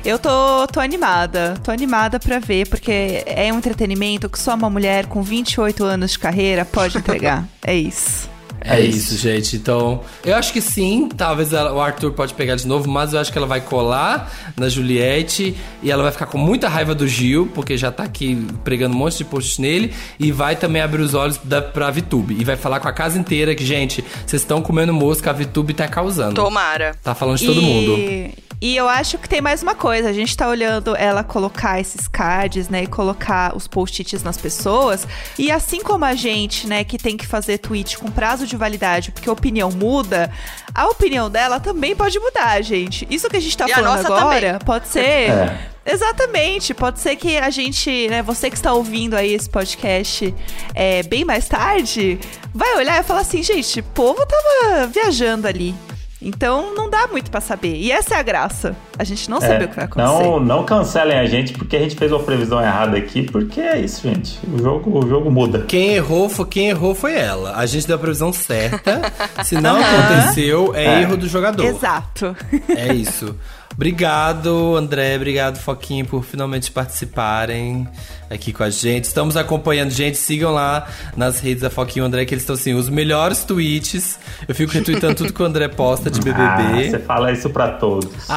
Eu 0.04 0.18
tô, 0.20 0.68
tô 0.68 0.80
animada. 0.80 1.56
Tô 1.64 1.72
animada 1.72 2.20
pra 2.20 2.40
ver, 2.40 2.68
porque 2.70 3.24
é 3.26 3.52
um 3.54 3.58
entretenimento 3.58 4.30
que 4.30 4.40
só 4.40 4.54
uma 4.56 4.70
mulher 4.70 5.06
com 5.08 5.22
28 5.22 5.84
anos 5.84 6.12
de 6.12 6.20
carreira 6.20 6.64
pode 6.66 6.98
entregar. 6.98 7.44
é 7.66 7.76
isso. 7.76 8.30
É, 8.62 8.80
isso, 8.80 9.16
gente. 9.18 9.56
Então, 9.56 10.02
eu 10.24 10.36
acho 10.36 10.52
que 10.52 10.62
sim. 10.62 11.08
Talvez 11.10 11.54
ela- 11.54 11.74
o 11.74 11.80
Arthur 11.80 12.12
pode 12.14 12.34
pegar 12.34 12.56
de 12.56 12.68
novo, 12.68 12.90
mas 12.90 13.14
eu 13.14 13.20
acho 13.20 13.32
que 13.32 13.38
ela 13.38 13.48
vai 13.48 13.62
colar 13.62 14.32
na 14.58 14.68
Juliette 14.70 15.56
e 15.84 15.92
ela 15.92 16.02
vai 16.04 16.12
ficar 16.12 16.26
com 16.26 16.38
muita 16.38 16.68
raiva 16.68 16.96
do 16.96 17.08
Gil, 17.08 17.52
porque 17.54 17.78
já 17.78 17.92
tá 17.92 18.04
aqui 18.04 18.36
pregando 18.64 18.96
um 18.96 18.98
monte 18.98 19.18
de 19.18 19.26
posts 19.26 19.60
nele. 19.60 19.94
E 20.20 20.32
vai 20.32 20.56
também 20.56 20.82
abrir 20.82 21.02
os 21.02 21.14
olhos 21.14 21.40
da, 21.44 21.62
pra 21.62 21.92
VTube. 21.92 22.36
E 22.40 22.44
vai 22.44 22.56
falar 22.56 22.80
com 22.80 22.88
a 22.88 22.94
casa 22.94 23.20
inteira 23.20 23.54
que, 23.54 23.66
gente, 23.66 24.04
vocês 24.26 24.42
estão 24.42 24.62
comendo 24.62 24.94
mosca, 24.94 25.30
a 25.30 25.34
VTube 25.34 25.74
tá 25.74 25.88
causando. 25.88 26.36
Tomara. 26.36 26.96
Tá 27.04 27.14
falando 27.14 27.38
de 27.38 27.46
todo 27.46 27.62
e... 27.62 27.64
mundo. 27.64 28.46
E 28.62 28.76
eu 28.76 28.88
acho 28.88 29.18
que 29.18 29.28
tem 29.28 29.42
mais 29.42 29.62
uma 29.62 29.76
coisa. 29.76 30.10
A 30.10 30.14
gente 30.14 30.36
tá 30.36 30.48
olhando 30.48 30.96
ela 30.96 31.24
colocar 31.24 31.80
esses 31.80 32.08
cards, 32.08 32.70
né? 32.70 32.84
E 32.84 32.88
colocar 32.88 33.56
os 33.56 33.68
post-its 33.68 34.24
nas 34.24 34.38
pessoas. 34.38 35.06
E 35.38 35.52
assim 35.52 35.82
como 35.82 36.06
a 36.06 36.16
gente, 36.16 36.66
né, 36.66 36.84
que 36.84 36.98
tem 36.98 37.18
que 37.18 37.28
fazer 37.28 37.58
tweet 37.58 37.98
com 37.98 38.10
prazo 38.10 38.45
de 38.46 38.56
validade, 38.56 39.12
porque 39.12 39.30
a 39.30 39.34
opinião 39.34 39.70
muda, 39.72 40.32
a 40.74 40.88
opinião 40.88 41.30
dela 41.30 41.60
também 41.60 41.96
pode 41.96 42.20
mudar, 42.20 42.62
gente. 42.62 43.08
Isso 43.10 43.30
que 43.30 43.38
a 43.38 43.40
gente 43.40 43.58
tá 43.58 43.66
E 43.68 43.74
falando 43.74 44.06
agora 44.06 44.54
também. 44.54 44.60
pode 44.66 44.88
ser. 44.88 45.00
É. 45.30 45.70
Exatamente, 45.88 46.74
pode 46.74 47.00
ser 47.00 47.16
que 47.16 47.38
a 47.38 47.50
gente, 47.52 48.08
né, 48.10 48.24
você 48.24 48.50
que 48.50 48.56
está 48.56 48.74
ouvindo 48.74 49.14
aí 49.16 49.34
esse 49.34 49.48
podcast 49.48 50.34
é, 50.74 51.04
bem 51.04 51.24
mais 51.24 51.48
tarde, 51.48 52.20
vai 52.54 52.76
olhar 52.76 53.00
e 53.00 53.04
falar 53.04 53.20
assim, 53.20 53.44
gente, 53.44 53.82
o 53.82 53.84
povo 53.84 54.26
tava 54.26 54.88
viajando 54.88 55.48
ali. 55.48 55.76
Então 56.22 56.74
não 56.74 56.90
dá 56.90 57.06
muito 57.08 57.30
pra 57.30 57.40
saber. 57.40 57.76
E 57.76 57.92
essa 57.92 58.16
é 58.16 58.18
a 58.18 58.24
graça. 58.24 58.76
A 58.98 59.04
gente 59.04 59.30
não 59.30 59.42
sabe 59.42 59.64
É, 59.64 59.66
o 59.66 59.70
que 59.70 59.76
vai 59.76 59.86
acontecer. 59.86 60.24
não, 60.24 60.40
não 60.40 60.64
cancelem 60.66 61.18
a 61.18 61.26
gente 61.26 61.54
porque 61.54 61.76
a 61.76 61.80
gente 61.80 61.96
fez 61.96 62.12
uma 62.12 62.22
previsão 62.24 62.62
errada 62.62 62.98
aqui, 62.98 63.24
porque 63.24 63.60
é 63.60 63.80
isso, 63.80 64.02
gente. 64.08 64.40
O 64.52 64.58
jogo, 64.58 65.04
o 65.06 65.08
jogo 65.08 65.30
muda. 65.30 65.66
Quem 65.68 65.94
errou, 65.96 66.30
foi, 66.30 66.46
quem 66.46 66.70
errou 66.70 66.96
foi 66.96 67.14
ela. 67.18 67.56
A 67.58 67.66
gente 67.66 67.86
deu 67.88 67.96
a 67.96 68.00
previsão 68.00 68.32
certa. 68.32 69.02
Se 69.44 69.56
não 69.60 69.78
aconteceu, 69.82 70.74
é, 70.76 70.86
É. 70.86 71.02
erro 71.02 71.18
do 71.18 71.28
jogador. 71.28 71.64
Exato. 71.66 72.36
É 72.70 72.94
isso. 72.94 73.36
Obrigado, 73.74 74.76
André. 74.78 75.18
Obrigado, 75.18 75.58
Foquinha, 75.58 76.06
por 76.06 76.24
finalmente 76.24 76.72
participarem 76.72 77.86
aqui 78.30 78.54
com 78.54 78.64
a 78.64 78.70
gente. 78.70 79.04
Estamos 79.04 79.36
acompanhando, 79.36 79.90
gente. 79.92 80.18
Sigam 80.18 80.54
lá 80.54 80.88
nas 81.16 81.40
redes 81.42 81.62
da 81.62 81.70
Foquinha 81.70 82.02
e 82.02 82.04
o 82.04 82.08
André, 82.08 82.24
que 82.24 82.34
eles 82.34 82.44
estão 82.44 82.56
assim, 82.56 82.74
os 82.74 82.88
melhores 82.90 83.44
tweets. 83.44 84.18
Eu 84.48 84.56
fico 84.56 84.72
retweetando 84.72 85.16
tudo 85.16 85.34
que 85.34 85.42
o 85.42 85.46
André 85.46 85.68
posta 85.68 86.10
de 86.10 86.20
Ah, 86.30 86.56
BBB. 86.58 86.90
você 86.92 87.00
fala 87.00 87.32
isso 87.34 87.50
pra 87.50 87.68
todos. 87.74 88.30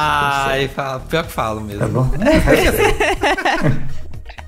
Ai, 0.49 0.67
fala- 0.67 0.99
pior 1.01 1.23
que 1.25 1.31
falo 1.31 1.61
mesmo. 1.61 1.79
Tá 1.81 1.87
bom? 1.87 2.09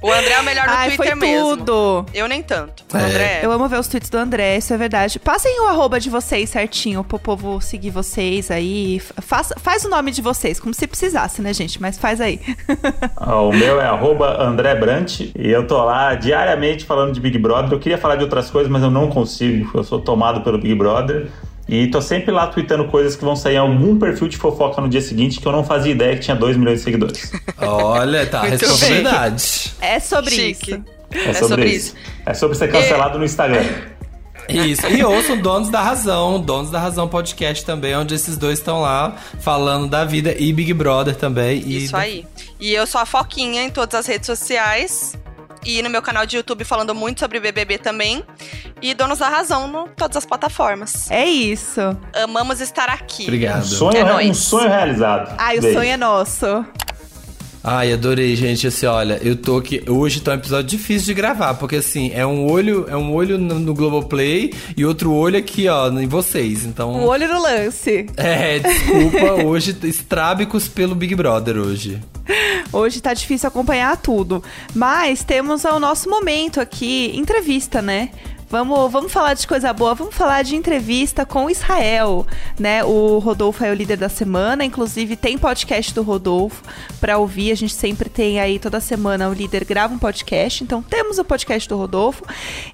O 0.03 0.11
André 0.11 0.31
é 0.31 0.39
o 0.39 0.43
melhor 0.43 0.65
no 0.65 0.73
Ai, 0.73 0.87
Twitter 0.95 1.15
foi 1.15 1.15
mesmo. 1.15 1.57
tudo. 1.57 2.05
Eu 2.11 2.27
nem 2.27 2.41
tanto. 2.41 2.83
O 2.91 2.97
É. 2.97 3.03
André. 3.05 3.39
Eu 3.43 3.51
amo 3.51 3.67
ver 3.67 3.79
os 3.79 3.87
tweets 3.87 4.09
do 4.09 4.17
André, 4.17 4.57
isso 4.57 4.73
é 4.73 4.77
verdade. 4.77 5.19
Passem 5.19 5.61
o 5.61 5.67
arroba 5.67 5.99
de 5.99 6.09
vocês 6.09 6.49
certinho 6.49 7.03
pro 7.03 7.19
povo 7.19 7.61
seguir 7.61 7.91
vocês 7.91 8.49
aí. 8.49 8.99
Faz, 9.21 9.53
faz 9.59 9.85
o 9.85 9.89
nome 9.89 10.09
de 10.09 10.19
vocês, 10.23 10.59
como 10.59 10.73
se 10.73 10.87
precisasse, 10.87 11.39
né, 11.43 11.53
gente? 11.53 11.79
Mas 11.79 11.99
faz 11.99 12.19
aí. 12.19 12.39
Ó, 13.17 13.49
O 13.51 13.53
meu 13.53 13.79
é 13.79 13.85
arroba 13.85 14.41
André 14.41 14.73
Brant 14.73 15.19
e 15.19 15.31
eu 15.51 15.67
tô 15.67 15.77
lá 15.83 16.15
diariamente 16.15 16.83
falando 16.83 17.13
de 17.13 17.19
Big 17.19 17.37
Brother. 17.37 17.71
Eu 17.73 17.79
queria 17.79 17.97
falar 17.99 18.15
de 18.15 18.23
outras 18.23 18.49
coisas, 18.49 18.71
mas 18.71 18.81
eu 18.81 18.89
não 18.89 19.07
consigo. 19.07 19.69
Eu 19.77 19.83
sou 19.83 19.99
tomado 19.99 20.41
pelo 20.41 20.57
Big 20.57 20.73
Brother. 20.73 21.29
E 21.71 21.87
tô 21.87 22.01
sempre 22.01 22.33
lá 22.33 22.47
tweetando 22.47 22.83
coisas 22.89 23.15
que 23.15 23.23
vão 23.23 23.33
sair 23.33 23.55
em 23.55 23.59
algum 23.59 23.97
perfil 23.97 24.27
de 24.27 24.35
fofoca 24.35 24.81
no 24.81 24.89
dia 24.89 24.99
seguinte 24.99 25.39
que 25.39 25.47
eu 25.47 25.53
não 25.53 25.63
fazia 25.63 25.93
ideia 25.93 26.15
que 26.15 26.21
tinha 26.21 26.35
2 26.35 26.57
milhões 26.57 26.79
de 26.79 26.83
seguidores. 26.83 27.31
Olha, 27.57 28.25
tá, 28.25 28.41
responsabilidade. 28.41 29.73
É 29.79 29.97
sobre 29.97 30.31
Chique. 30.31 30.71
isso. 30.71 30.83
É 31.13 31.33
sobre, 31.33 31.65
isso. 31.65 31.95
É 32.25 32.33
sobre 32.33 32.57
ser 32.57 32.69
cancelado 32.69 33.17
no 33.17 33.23
Instagram. 33.23 33.63
Isso. 34.49 34.85
E 34.87 35.01
ouçam 35.03 35.37
Donos 35.37 35.69
da 35.69 35.81
Razão, 35.81 36.41
Donos 36.41 36.71
da 36.71 36.79
Razão 36.79 37.07
podcast 37.07 37.63
também, 37.63 37.95
onde 37.95 38.15
esses 38.15 38.35
dois 38.37 38.59
estão 38.59 38.81
lá 38.81 39.15
falando 39.39 39.87
da 39.87 40.03
vida 40.03 40.35
e 40.37 40.51
Big 40.51 40.73
Brother 40.73 41.15
também. 41.15 41.61
E 41.65 41.85
Isso 41.85 41.95
aí. 41.95 42.25
E 42.59 42.73
eu 42.73 42.85
sou 42.85 42.99
a 42.99 43.05
Foquinha 43.05 43.63
em 43.63 43.69
todas 43.69 43.99
as 43.99 44.07
redes 44.07 44.25
sociais. 44.25 45.17
E 45.65 45.81
no 45.81 45.89
meu 45.89 46.01
canal 46.01 46.25
de 46.25 46.37
YouTube 46.37 46.63
falando 46.63 46.93
muito 46.95 47.19
sobre 47.19 47.39
BBB 47.39 47.77
também. 47.77 48.23
E 48.81 48.93
Donos 48.93 49.19
da 49.19 49.29
Razão 49.29 49.67
em 49.87 49.95
todas 49.95 50.17
as 50.17 50.25
plataformas. 50.25 51.09
É 51.11 51.25
isso. 51.25 51.81
Amamos 52.23 52.59
estar 52.61 52.89
aqui. 52.89 53.23
Um 53.23 53.25
Obrigado. 53.25 53.65
sonho, 53.65 53.97
É 53.97 54.15
um 54.29 54.33
sonho 54.33 54.69
realizado. 54.69 55.35
Ai, 55.37 55.59
o 55.59 55.61
Beijo. 55.61 55.77
sonho 55.77 55.91
é 55.91 55.97
nosso. 55.97 56.65
Ai, 57.63 57.93
adorei, 57.93 58.35
gente. 58.35 58.65
Assim, 58.65 58.87
olha, 58.87 59.19
eu 59.21 59.35
tô 59.35 59.57
aqui. 59.57 59.83
Hoje 59.87 60.19
tá 60.19 60.31
um 60.31 60.35
episódio 60.35 60.65
difícil 60.67 61.05
de 61.05 61.13
gravar, 61.13 61.53
porque 61.53 61.75
assim, 61.75 62.11
é 62.11 62.25
um 62.25 62.49
olho, 62.51 62.87
é 62.89 62.97
um 62.97 63.13
olho 63.13 63.37
no, 63.37 63.59
no 63.59 63.73
Globoplay 63.75 64.51
e 64.75 64.83
outro 64.83 65.13
olho 65.13 65.37
aqui, 65.37 65.67
ó, 65.67 65.87
em 65.89 66.07
vocês. 66.07 66.65
Então. 66.65 66.91
O 66.91 67.05
olho 67.05 67.31
no 67.31 67.39
lance. 67.39 68.07
É, 68.17 68.57
desculpa, 68.57 69.33
hoje 69.45 69.77
estrábicos 69.83 70.67
pelo 70.67 70.95
Big 70.95 71.13
Brother 71.13 71.57
hoje. 71.57 72.01
Hoje 72.71 73.01
tá 73.01 73.13
difícil 73.13 73.47
acompanhar 73.47 73.97
tudo. 73.97 74.43
Mas 74.73 75.23
temos 75.23 75.65
o 75.65 75.79
nosso 75.79 76.09
momento 76.09 76.59
aqui, 76.59 77.11
entrevista, 77.15 77.81
né? 77.81 78.09
Vamos, 78.51 78.91
vamos 78.91 79.13
falar 79.13 79.33
de 79.33 79.47
coisa 79.47 79.71
boa, 79.71 79.95
vamos 79.95 80.13
falar 80.13 80.41
de 80.41 80.57
entrevista 80.57 81.25
com 81.25 81.49
Israel, 81.49 82.27
né? 82.59 82.83
O 82.83 83.17
Rodolfo 83.19 83.63
é 83.63 83.71
o 83.71 83.73
líder 83.73 83.95
da 83.95 84.09
semana, 84.09 84.65
inclusive 84.65 85.15
tem 85.15 85.37
podcast 85.37 85.93
do 85.93 86.03
Rodolfo 86.03 86.61
pra 86.99 87.17
ouvir. 87.17 87.53
A 87.53 87.55
gente 87.55 87.73
sempre 87.73 88.09
tem 88.09 88.41
aí 88.41 88.59
toda 88.59 88.81
semana 88.81 89.29
o 89.29 89.33
líder 89.33 89.63
grava 89.63 89.93
um 89.93 89.97
podcast, 89.97 90.65
então 90.65 90.81
temos 90.81 91.17
o 91.17 91.23
podcast 91.23 91.69
do 91.69 91.77
Rodolfo 91.77 92.25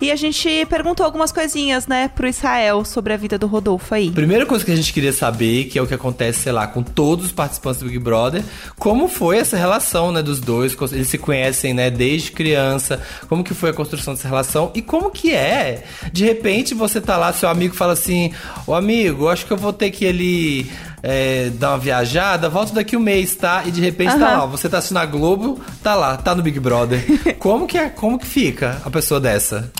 e 0.01 0.09
a 0.09 0.15
gente 0.15 0.65
perguntou 0.65 1.05
algumas 1.05 1.31
coisinhas, 1.31 1.85
né, 1.85 2.07
pro 2.07 2.27
Israel 2.27 2.83
sobre 2.83 3.13
a 3.13 3.17
vida 3.17 3.37
do 3.37 3.45
Rodolfo 3.45 3.93
aí. 3.93 4.09
Primeira 4.09 4.47
coisa 4.47 4.65
que 4.65 4.71
a 4.71 4.75
gente 4.75 4.91
queria 4.91 5.13
saber, 5.13 5.65
que 5.65 5.77
é 5.77 5.81
o 5.81 5.85
que 5.85 5.93
acontece, 5.93 6.39
sei 6.39 6.53
lá, 6.53 6.65
com 6.65 6.81
todos 6.81 7.25
os 7.25 7.31
participantes 7.31 7.81
do 7.81 7.85
Big 7.85 7.99
Brother, 7.99 8.43
como 8.79 9.07
foi 9.07 9.37
essa 9.37 9.55
relação, 9.55 10.11
né, 10.11 10.23
dos 10.23 10.39
dois? 10.39 10.75
Eles 10.91 11.07
se 11.07 11.19
conhecem, 11.19 11.71
né, 11.71 11.91
desde 11.91 12.31
criança. 12.31 12.99
Como 13.29 13.43
que 13.43 13.53
foi 13.53 13.69
a 13.69 13.73
construção 13.73 14.15
dessa 14.15 14.27
relação 14.27 14.71
e 14.73 14.81
como 14.81 15.11
que 15.11 15.35
é? 15.35 15.66
De 16.11 16.25
repente 16.25 16.73
você 16.73 16.99
tá 17.01 17.17
lá, 17.17 17.31
seu 17.33 17.49
amigo 17.49 17.75
fala 17.75 17.93
assim: 17.93 18.33
"Ô 18.65 18.73
amigo, 18.73 19.27
acho 19.29 19.45
que 19.45 19.51
eu 19.53 19.57
vou 19.57 19.71
ter 19.73 19.91
que 19.91 20.07
ali 20.07 20.71
é, 21.03 21.49
dar 21.53 21.71
uma 21.71 21.77
viajada, 21.77 22.49
volto 22.49 22.73
daqui 22.73 22.95
um 22.97 22.99
mês, 22.99 23.35
tá?" 23.35 23.63
E 23.65 23.71
de 23.71 23.81
repente 23.81 24.17
tá 24.17 24.27
Aham. 24.27 24.37
lá, 24.39 24.45
você 24.45 24.67
tá 24.69 24.77
assistindo 24.77 24.97
a 24.97 25.05
Globo, 25.05 25.59
tá 25.83 25.95
lá, 25.95 26.17
tá 26.17 26.33
no 26.35 26.41
Big 26.43 26.59
Brother. 26.59 27.03
como 27.39 27.67
que 27.67 27.77
é, 27.77 27.89
como 27.89 28.17
que 28.19 28.25
fica 28.25 28.81
a 28.85 28.89
pessoa 28.89 29.19
dessa? 29.19 29.71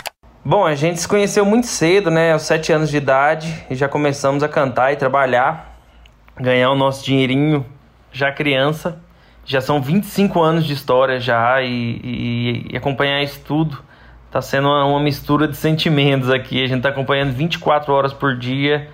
Bom, 0.43 0.65
a 0.65 0.75
gente 0.75 1.01
se 1.01 1.07
conheceu 1.07 1.45
muito 1.45 1.67
cedo, 1.67 2.09
né? 2.09 2.31
Aos 2.31 2.43
7 2.43 2.71
anos 2.71 2.89
de 2.89 2.95
idade, 2.97 3.53
e 3.69 3.75
já 3.75 3.89
começamos 3.89 4.43
a 4.43 4.47
cantar 4.47 4.93
e 4.93 4.95
trabalhar, 4.95 5.77
ganhar 6.39 6.71
o 6.71 6.75
nosso 6.75 7.03
dinheirinho 7.03 7.65
já 8.13 8.31
criança. 8.31 8.97
Já 9.49 9.59
são 9.61 9.81
25 9.81 10.41
anos 10.41 10.65
de 10.65 10.73
história 10.73 11.19
já, 11.19 11.61
e, 11.61 11.67
e- 12.03 12.67
e 12.71 12.77
acompanhar 12.77 13.21
isso 13.23 13.39
tudo 13.45 13.77
tá 14.31 14.41
sendo 14.41 14.67
uma, 14.67 14.85
uma 14.85 14.99
mistura 14.99 15.47
de 15.47 15.55
sentimentos 15.55 16.29
aqui. 16.29 16.63
A 16.63 16.67
gente 16.67 16.81
tá 16.81 16.89
acompanhando 16.89 17.31
24 17.33 17.93
horas 17.93 18.13
por 18.13 18.35
dia. 18.35 18.89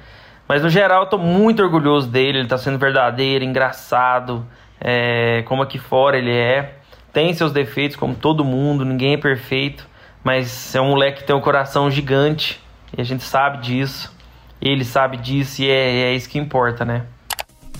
Mas 0.47 0.61
no 0.61 0.69
geral 0.69 1.03
eu 1.03 1.09
tô 1.09 1.17
muito 1.17 1.63
orgulhoso 1.63 2.07
dele, 2.09 2.39
ele 2.39 2.47
tá 2.47 2.57
sendo 2.57 2.77
verdadeiro, 2.77 3.43
engraçado, 3.45 4.45
é, 4.79 5.41
como 5.45 5.63
aqui 5.63 5.79
fora 5.79 6.17
ele 6.17 6.31
é. 6.31 6.75
Tem 7.13 7.33
seus 7.33 7.51
defeitos, 7.51 7.95
como 7.95 8.13
todo 8.15 8.43
mundo, 8.43 8.83
ninguém 8.83 9.13
é 9.13 9.17
perfeito, 9.17 9.87
mas 10.23 10.75
é 10.75 10.81
um 10.81 10.89
moleque 10.89 11.21
que 11.21 11.27
tem 11.27 11.35
um 11.35 11.41
coração 11.41 11.89
gigante 11.89 12.61
e 12.95 13.01
a 13.01 13.03
gente 13.03 13.23
sabe 13.23 13.59
disso. 13.59 14.13
Ele 14.61 14.83
sabe 14.83 15.17
disso 15.17 15.61
e 15.61 15.69
é, 15.69 16.03
é 16.03 16.13
isso 16.13 16.29
que 16.29 16.37
importa, 16.37 16.83
né? 16.83 17.03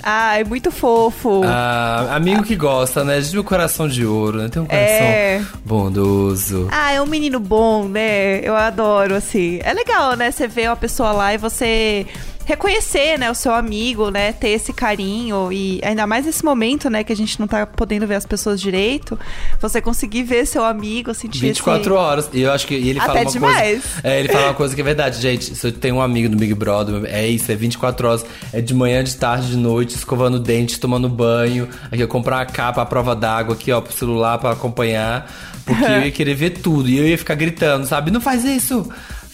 Ai, 0.06 0.44
muito 0.44 0.70
fofo. 0.70 1.42
Ah, 1.46 2.08
amigo 2.16 2.44
que 2.44 2.56
gosta, 2.58 3.04
né? 3.06 3.22
De 3.22 3.40
um 3.40 3.44
coração 3.44 3.88
de 3.88 4.06
ouro, 4.06 4.38
né? 4.40 4.50
Tem 4.50 4.62
um 4.62 4.66
coração 4.66 5.06
É. 5.08 5.42
bondoso. 5.64 6.68
Ah, 6.72 6.92
é 6.92 7.02
um 7.02 7.06
menino 7.06 7.40
bom, 7.40 7.88
né? 7.88 8.40
Eu 8.42 8.54
adoro, 8.56 9.16
assim. 9.16 9.60
É 9.64 9.74
legal, 9.74 10.16
né? 10.18 10.30
Você 10.30 10.46
vê 10.48 10.68
uma 10.68 10.76
pessoa 10.76 11.14
lá 11.14 11.34
e 11.34 11.38
você 11.38 12.06
reconhecer, 12.46 13.18
né, 13.18 13.32
o 13.32 13.36
seu 13.36 13.54
amigo, 13.54 14.10
né, 14.10 14.34
ter 14.34 14.50
esse 14.50 14.74
carinho 14.74 15.52
e 15.52 15.80
ainda 15.84 16.06
mais 16.06 16.26
nesse 16.26 16.44
momento, 16.44 16.90
né, 16.90 17.04
que 17.04 17.14
a 17.14 17.16
gente 17.16 17.40
não 17.40 17.48
tá 17.48 17.66
podendo 17.66 18.06
ver 18.06 18.16
as 18.16 18.26
pessoas 18.26 18.60
direito, 18.60 19.18
você 19.60 19.82
conseguir 19.82 20.24
ver 20.24 20.46
seu 20.46 20.64
amigo, 20.64 21.14
sentir 21.14 21.40
24 21.40 21.82
esse... 21.82 21.90
horas. 21.92 22.30
E 22.34 22.42
eu 22.42 22.52
acho 22.52 22.68
que 22.68 22.74
ele 22.74 23.00
fala 23.00 23.12
Até 23.12 23.22
uma 23.22 23.32
demais. 23.32 23.84
coisa. 23.84 24.02
É, 24.04 24.20
ele 24.20 24.28
fala 24.30 24.48
uma 24.48 24.54
coisa 24.56 24.76
que 24.76 24.82
é 24.82 24.84
verdade, 24.84 25.22
gente. 25.22 25.56
Se 25.56 25.68
eu 25.68 25.72
tenho 25.72 25.96
um 25.96 26.02
amigo 26.02 26.30
no 26.30 26.38
Big 26.38 26.54
Brother, 26.54 27.04
é 27.06 27.28
isso, 27.28 27.52
é 27.52 27.56
24 27.56 28.08
horas. 28.08 28.26
É 28.52 28.62
de 28.62 28.74
manhã, 28.74 29.04
de 29.04 29.16
tarde, 29.16 29.52
de 29.52 29.58
noite, 29.58 29.96
escovando 29.96 30.40
dente, 30.40 30.80
tomando 30.80 31.08
banho. 31.08 31.68
Aqui 31.92 32.02
eu 32.02 32.08
comprar 32.08 32.38
uma 32.38 32.46
capa, 32.46 32.82
a 32.82 32.86
prova 32.86 33.16
d'água 33.16 33.56
aqui, 33.56 33.72
ó, 33.72 33.82
pro 33.82 33.94
celular 33.94 34.38
pra 34.38 34.52
acompanhar. 34.52 35.32
Porque 35.66 35.84
eu 35.86 36.02
ia 36.04 36.12
querer 36.12 36.36
ver 36.36 36.50
tudo. 36.52 36.90
E 36.90 36.98
eu 36.98 37.08
ia 37.08 37.18
ficar 37.18 37.36
gritando, 37.36 37.86
sabe? 37.86 38.12
Não 38.12 38.22
faz 38.22 38.44
isso! 38.44 38.90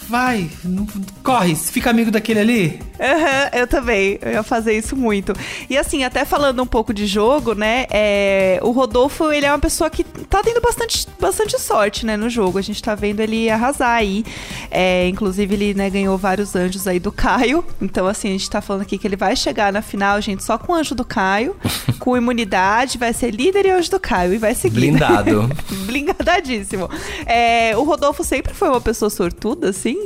Vai, 0.09 0.49
não- 0.63 0.87
corre, 1.23 1.55
fica 1.55 1.89
amigo 1.89 2.09
daquele 2.09 2.39
ali. 2.39 2.79
Aham, 2.99 3.49
eu 3.53 3.67
também. 3.67 4.17
Eu 4.21 4.31
ia 4.31 4.43
fazer 4.43 4.75
isso 4.77 4.95
muito. 4.95 5.33
E 5.69 5.77
assim, 5.77 6.03
até 6.03 6.25
falando 6.25 6.61
um 6.63 6.65
pouco 6.65 6.93
de 6.93 7.05
jogo, 7.05 7.53
né? 7.53 7.85
é, 7.91 8.59
o 8.63 8.71
Rodolfo, 8.71 9.31
ele 9.31 9.45
é 9.45 9.51
uma 9.51 9.59
pessoa 9.59 9.89
que 9.89 10.03
tá 10.03 10.41
tendo 10.43 10.59
bastante, 10.61 11.07
bastante 11.19 11.59
sorte, 11.61 12.05
né, 12.05 12.17
no 12.17 12.29
jogo. 12.29 12.57
A 12.57 12.61
gente 12.61 12.81
tá 12.81 12.95
vendo 12.95 13.19
ele 13.19 13.49
arrasar 13.49 13.91
aí. 13.97 14.25
É, 14.71 15.07
inclusive, 15.07 15.53
ele 15.53 15.73
né, 15.73 15.89
ganhou 15.89 16.17
vários 16.17 16.55
anjos 16.55 16.87
aí 16.87 16.99
do 16.99 17.11
Caio. 17.11 17.63
Então, 17.81 18.07
assim, 18.07 18.29
a 18.29 18.31
gente 18.31 18.49
tá 18.49 18.61
falando 18.61 18.81
aqui 18.81 18.97
que 18.97 19.07
ele 19.07 19.15
vai 19.15 19.35
chegar 19.35 19.71
na 19.71 19.81
final, 19.81 20.19
gente, 20.21 20.43
só 20.43 20.57
com 20.57 20.73
o 20.73 20.75
anjo 20.75 20.95
do 20.95 21.05
Caio, 21.05 21.55
com 21.99 22.17
imunidade, 22.17 22.97
vai 22.97 23.13
ser 23.13 23.31
líder 23.31 23.65
e 23.65 23.69
anjo 23.71 23.91
do 23.91 23.99
Caio 23.99 24.33
e 24.33 24.37
vai 24.37 24.55
seguir. 24.55 24.91
né? 24.91 24.97
Blindado. 24.97 25.49
Blindadíssimo. 25.85 26.89
É, 27.25 27.75
o 27.77 27.83
Rodolfo 27.83 28.23
sempre 28.23 28.53
foi 28.53 28.69
uma 28.69 28.81
pessoa 28.81 29.09
sortuda, 29.09 29.69
assim? 29.69 29.98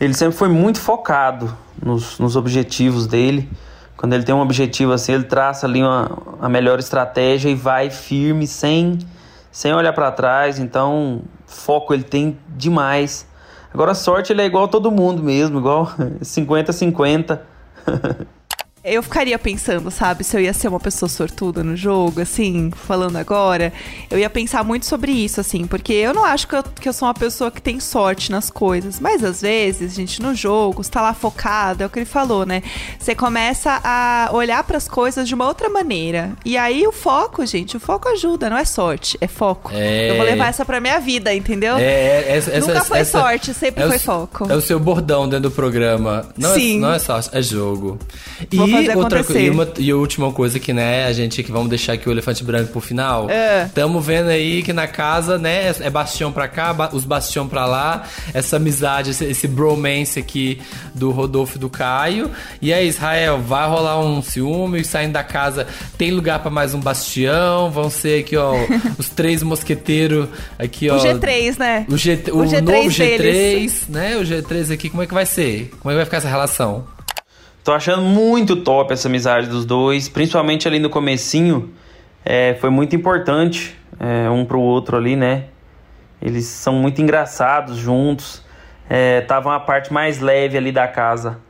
Ele 0.00 0.14
sempre 0.14 0.36
foi 0.36 0.48
muito 0.48 0.80
focado 0.80 1.56
nos, 1.82 2.18
nos 2.18 2.36
objetivos 2.36 3.06
dele. 3.06 3.50
Quando 3.96 4.12
ele 4.12 4.22
tem 4.22 4.34
um 4.34 4.40
objetivo 4.40 4.92
assim, 4.92 5.12
ele 5.12 5.24
traça 5.24 5.66
ali 5.66 5.82
uma, 5.82 6.08
a 6.40 6.48
melhor 6.48 6.78
estratégia 6.78 7.50
e 7.50 7.54
vai 7.54 7.90
firme, 7.90 8.46
sem, 8.46 8.98
sem 9.50 9.74
olhar 9.74 9.92
para 9.92 10.12
trás. 10.12 10.60
Então, 10.60 11.22
foco 11.46 11.92
ele 11.92 12.04
tem 12.04 12.38
demais. 12.48 13.26
Agora, 13.74 13.90
a 13.90 13.94
sorte 13.94 14.32
ele 14.32 14.40
é 14.42 14.46
igual 14.46 14.64
a 14.64 14.68
todo 14.68 14.90
mundo 14.90 15.22
mesmo, 15.22 15.58
igual 15.58 15.86
50-50. 16.22 17.40
Eu 18.90 19.02
ficaria 19.02 19.38
pensando, 19.38 19.90
sabe, 19.90 20.24
se 20.24 20.36
eu 20.36 20.40
ia 20.40 20.52
ser 20.52 20.68
uma 20.68 20.80
pessoa 20.80 21.08
sortuda 21.08 21.62
no 21.62 21.76
jogo, 21.76 22.20
assim, 22.20 22.70
falando 22.86 23.16
agora. 23.16 23.72
Eu 24.10 24.18
ia 24.18 24.30
pensar 24.30 24.62
muito 24.64 24.86
sobre 24.86 25.12
isso, 25.12 25.40
assim, 25.40 25.66
porque 25.66 25.92
eu 25.92 26.12
não 26.14 26.24
acho 26.24 26.46
que 26.48 26.54
eu, 26.56 26.62
que 26.62 26.88
eu 26.88 26.92
sou 26.92 27.06
uma 27.08 27.14
pessoa 27.14 27.50
que 27.50 27.60
tem 27.60 27.80
sorte 27.80 28.30
nas 28.30 28.50
coisas. 28.50 29.00
Mas 29.00 29.22
às 29.24 29.40
vezes, 29.42 29.94
gente, 29.94 30.20
no 30.22 30.34
jogo, 30.34 30.82
você 30.82 30.90
tá 30.90 31.00
lá 31.02 31.14
focado, 31.14 31.82
é 31.82 31.86
o 31.86 31.90
que 31.90 31.98
ele 31.98 32.06
falou, 32.06 32.44
né? 32.46 32.62
Você 32.98 33.14
começa 33.14 33.80
a 33.84 34.30
olhar 34.32 34.62
para 34.64 34.76
as 34.76 34.88
coisas 34.88 35.26
de 35.28 35.34
uma 35.34 35.46
outra 35.46 35.68
maneira. 35.68 36.32
E 36.44 36.56
aí 36.56 36.86
o 36.86 36.92
foco, 36.92 37.44
gente, 37.46 37.76
o 37.76 37.80
foco 37.80 38.08
ajuda, 38.08 38.48
não 38.50 38.56
é 38.56 38.64
sorte, 38.64 39.16
é 39.20 39.26
foco. 39.26 39.70
É. 39.74 40.10
Eu 40.10 40.16
vou 40.16 40.24
levar 40.24 40.48
essa 40.48 40.64
pra 40.64 40.80
minha 40.80 40.98
vida, 41.00 41.34
entendeu? 41.34 41.76
É, 41.76 41.82
é, 41.82 42.36
essa- 42.36 42.50
essa- 42.52 42.66
Nunca 42.68 42.84
foi 42.84 42.98
essa- 43.00 43.20
sorte, 43.20 43.52
sempre 43.54 43.82
é 43.82 43.86
o 43.86 43.88
foi 43.88 43.96
s- 43.96 44.04
foco. 44.04 44.50
É 44.50 44.54
o 44.56 44.60
seu 44.60 44.78
bordão 44.78 45.28
dentro 45.28 45.50
do 45.50 45.54
programa. 45.54 46.26
Não, 46.36 46.54
Sim. 46.54 46.76
É, 46.78 46.80
não 46.80 46.92
é 46.94 46.98
sorte, 46.98 47.30
é 47.32 47.42
jogo. 47.42 47.98
Vou 48.52 48.66
E 48.68 48.74
fazer 48.86 48.96
outra 48.98 49.20
acontecer. 49.20 49.38
co- 49.40 49.46
e, 49.46 49.50
uma, 49.50 49.68
e 49.78 49.90
a 49.90 49.96
última 49.96 50.32
coisa 50.32 50.58
que, 50.58 50.72
né, 50.72 51.06
a 51.06 51.12
gente 51.12 51.42
que 51.42 51.50
vamos 51.52 51.68
deixar 51.68 51.94
aqui 51.94 52.08
o 52.08 52.12
elefante 52.12 52.42
branco 52.44 52.72
pro 52.72 52.80
final. 52.80 53.28
É. 53.30 53.68
Tamo 53.74 54.00
vendo 54.00 54.28
aí 54.28 54.62
que 54.62 54.72
na 54.72 54.86
casa, 54.86 55.38
né, 55.38 55.72
é 55.80 55.90
bastião 55.90 56.30
pra 56.32 56.48
cá, 56.48 56.72
ba- 56.72 56.90
os 56.92 57.04
bastião 57.04 57.46
pra 57.48 57.66
lá, 57.66 58.04
essa 58.34 58.56
amizade, 58.56 59.10
esse, 59.10 59.24
esse 59.24 59.46
bromance 59.48 60.18
aqui 60.18 60.60
do 60.94 61.10
Rodolfo 61.10 61.56
e 61.56 61.60
do 61.60 61.68
Caio. 61.70 62.30
E 62.60 62.72
aí, 62.72 62.86
Israel, 62.88 63.38
vai 63.38 63.68
rolar 63.68 64.00
um 64.00 64.22
ciúme, 64.22 64.84
saindo 64.84 65.12
da 65.12 65.24
casa, 65.24 65.66
tem 65.96 66.10
lugar 66.10 66.38
pra 66.40 66.50
mais 66.50 66.74
um 66.74 66.80
bastião, 66.80 67.70
vão 67.70 67.90
ser 67.90 68.20
aqui, 68.20 68.36
ó, 68.36 68.54
os 68.98 69.08
três 69.08 69.42
mosqueteiros 69.42 70.28
aqui, 70.58 70.88
ó. 70.90 70.96
O 70.96 71.00
G3, 71.00 71.58
né? 71.58 71.86
O, 71.88 71.96
G, 71.96 72.18
o, 72.32 72.38
O 72.38 72.44
G3 72.44 72.60
novo 72.62 72.88
G3, 72.88 73.18
deles. 73.18 73.82
né? 73.88 74.16
O 74.16 74.22
G3 74.22 74.72
aqui, 74.72 74.88
como 74.90 75.02
é 75.02 75.06
que 75.06 75.14
vai 75.14 75.26
ser? 75.26 75.70
Como 75.80 75.90
é 75.90 75.94
que 75.94 75.96
vai 75.96 76.04
ficar 76.04 76.16
essa 76.18 76.28
relação? 76.28 76.84
Tô 77.68 77.74
achando 77.74 78.00
muito 78.00 78.56
top 78.56 78.94
essa 78.94 79.08
amizade 79.08 79.46
dos 79.46 79.66
dois, 79.66 80.08
principalmente 80.08 80.66
ali 80.66 80.78
no 80.78 80.88
comecinho. 80.88 81.74
É, 82.24 82.54
foi 82.54 82.70
muito 82.70 82.96
importante 82.96 83.78
é, 84.00 84.30
um 84.30 84.42
pro 84.46 84.58
outro 84.58 84.96
ali, 84.96 85.16
né? 85.16 85.48
Eles 86.22 86.46
são 86.46 86.72
muito 86.72 87.02
engraçados 87.02 87.76
juntos. 87.76 88.42
É, 88.88 89.20
tava 89.20 89.50
uma 89.50 89.60
parte 89.60 89.92
mais 89.92 90.18
leve 90.18 90.56
ali 90.56 90.72
da 90.72 90.88
casa. 90.88 91.40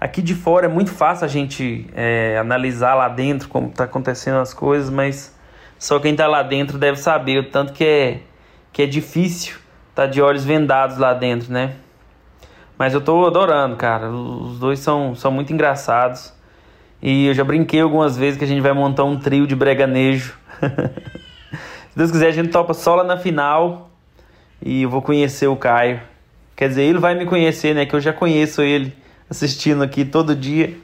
Aqui 0.00 0.22
de 0.22 0.36
fora 0.36 0.66
é 0.66 0.68
muito 0.68 0.92
fácil 0.92 1.24
a 1.24 1.28
gente 1.28 1.84
é, 1.96 2.38
analisar 2.38 2.94
lá 2.94 3.08
dentro 3.08 3.48
como 3.48 3.70
tá 3.70 3.82
acontecendo 3.82 4.38
as 4.38 4.54
coisas, 4.54 4.88
mas 4.88 5.36
só 5.76 5.98
quem 5.98 6.14
tá 6.14 6.28
lá 6.28 6.44
dentro 6.44 6.78
deve 6.78 6.96
saber 6.96 7.40
o 7.40 7.50
tanto 7.50 7.72
que 7.72 7.84
é, 7.84 8.20
que 8.72 8.82
é 8.82 8.86
difícil 8.86 9.58
tá 9.96 10.06
de 10.06 10.22
olhos 10.22 10.44
vendados 10.44 10.96
lá 10.96 11.12
dentro, 11.12 11.52
né? 11.52 11.72
Mas 12.80 12.94
eu 12.94 13.00
tô 13.02 13.26
adorando, 13.26 13.76
cara. 13.76 14.08
Os 14.08 14.58
dois 14.58 14.78
são, 14.78 15.14
são 15.14 15.30
muito 15.30 15.52
engraçados. 15.52 16.32
E 17.02 17.26
eu 17.26 17.34
já 17.34 17.44
brinquei 17.44 17.82
algumas 17.82 18.16
vezes 18.16 18.38
que 18.38 18.44
a 18.44 18.46
gente 18.46 18.62
vai 18.62 18.72
montar 18.72 19.04
um 19.04 19.18
trio 19.18 19.46
de 19.46 19.54
breganejo. 19.54 20.32
Se 21.92 21.94
Deus 21.94 22.10
quiser, 22.10 22.28
a 22.28 22.32
gente 22.32 22.48
topa 22.48 22.72
só 22.72 22.94
lá 22.94 23.04
na 23.04 23.18
final. 23.18 23.90
E 24.62 24.80
eu 24.80 24.88
vou 24.88 25.02
conhecer 25.02 25.46
o 25.46 25.56
Caio. 25.56 26.00
Quer 26.56 26.68
dizer, 26.70 26.84
ele 26.84 26.98
vai 26.98 27.14
me 27.14 27.26
conhecer, 27.26 27.74
né? 27.74 27.84
Que 27.84 27.94
eu 27.94 28.00
já 28.00 28.14
conheço 28.14 28.62
ele 28.62 28.96
assistindo 29.28 29.82
aqui 29.82 30.02
todo 30.02 30.34
dia. 30.34 30.74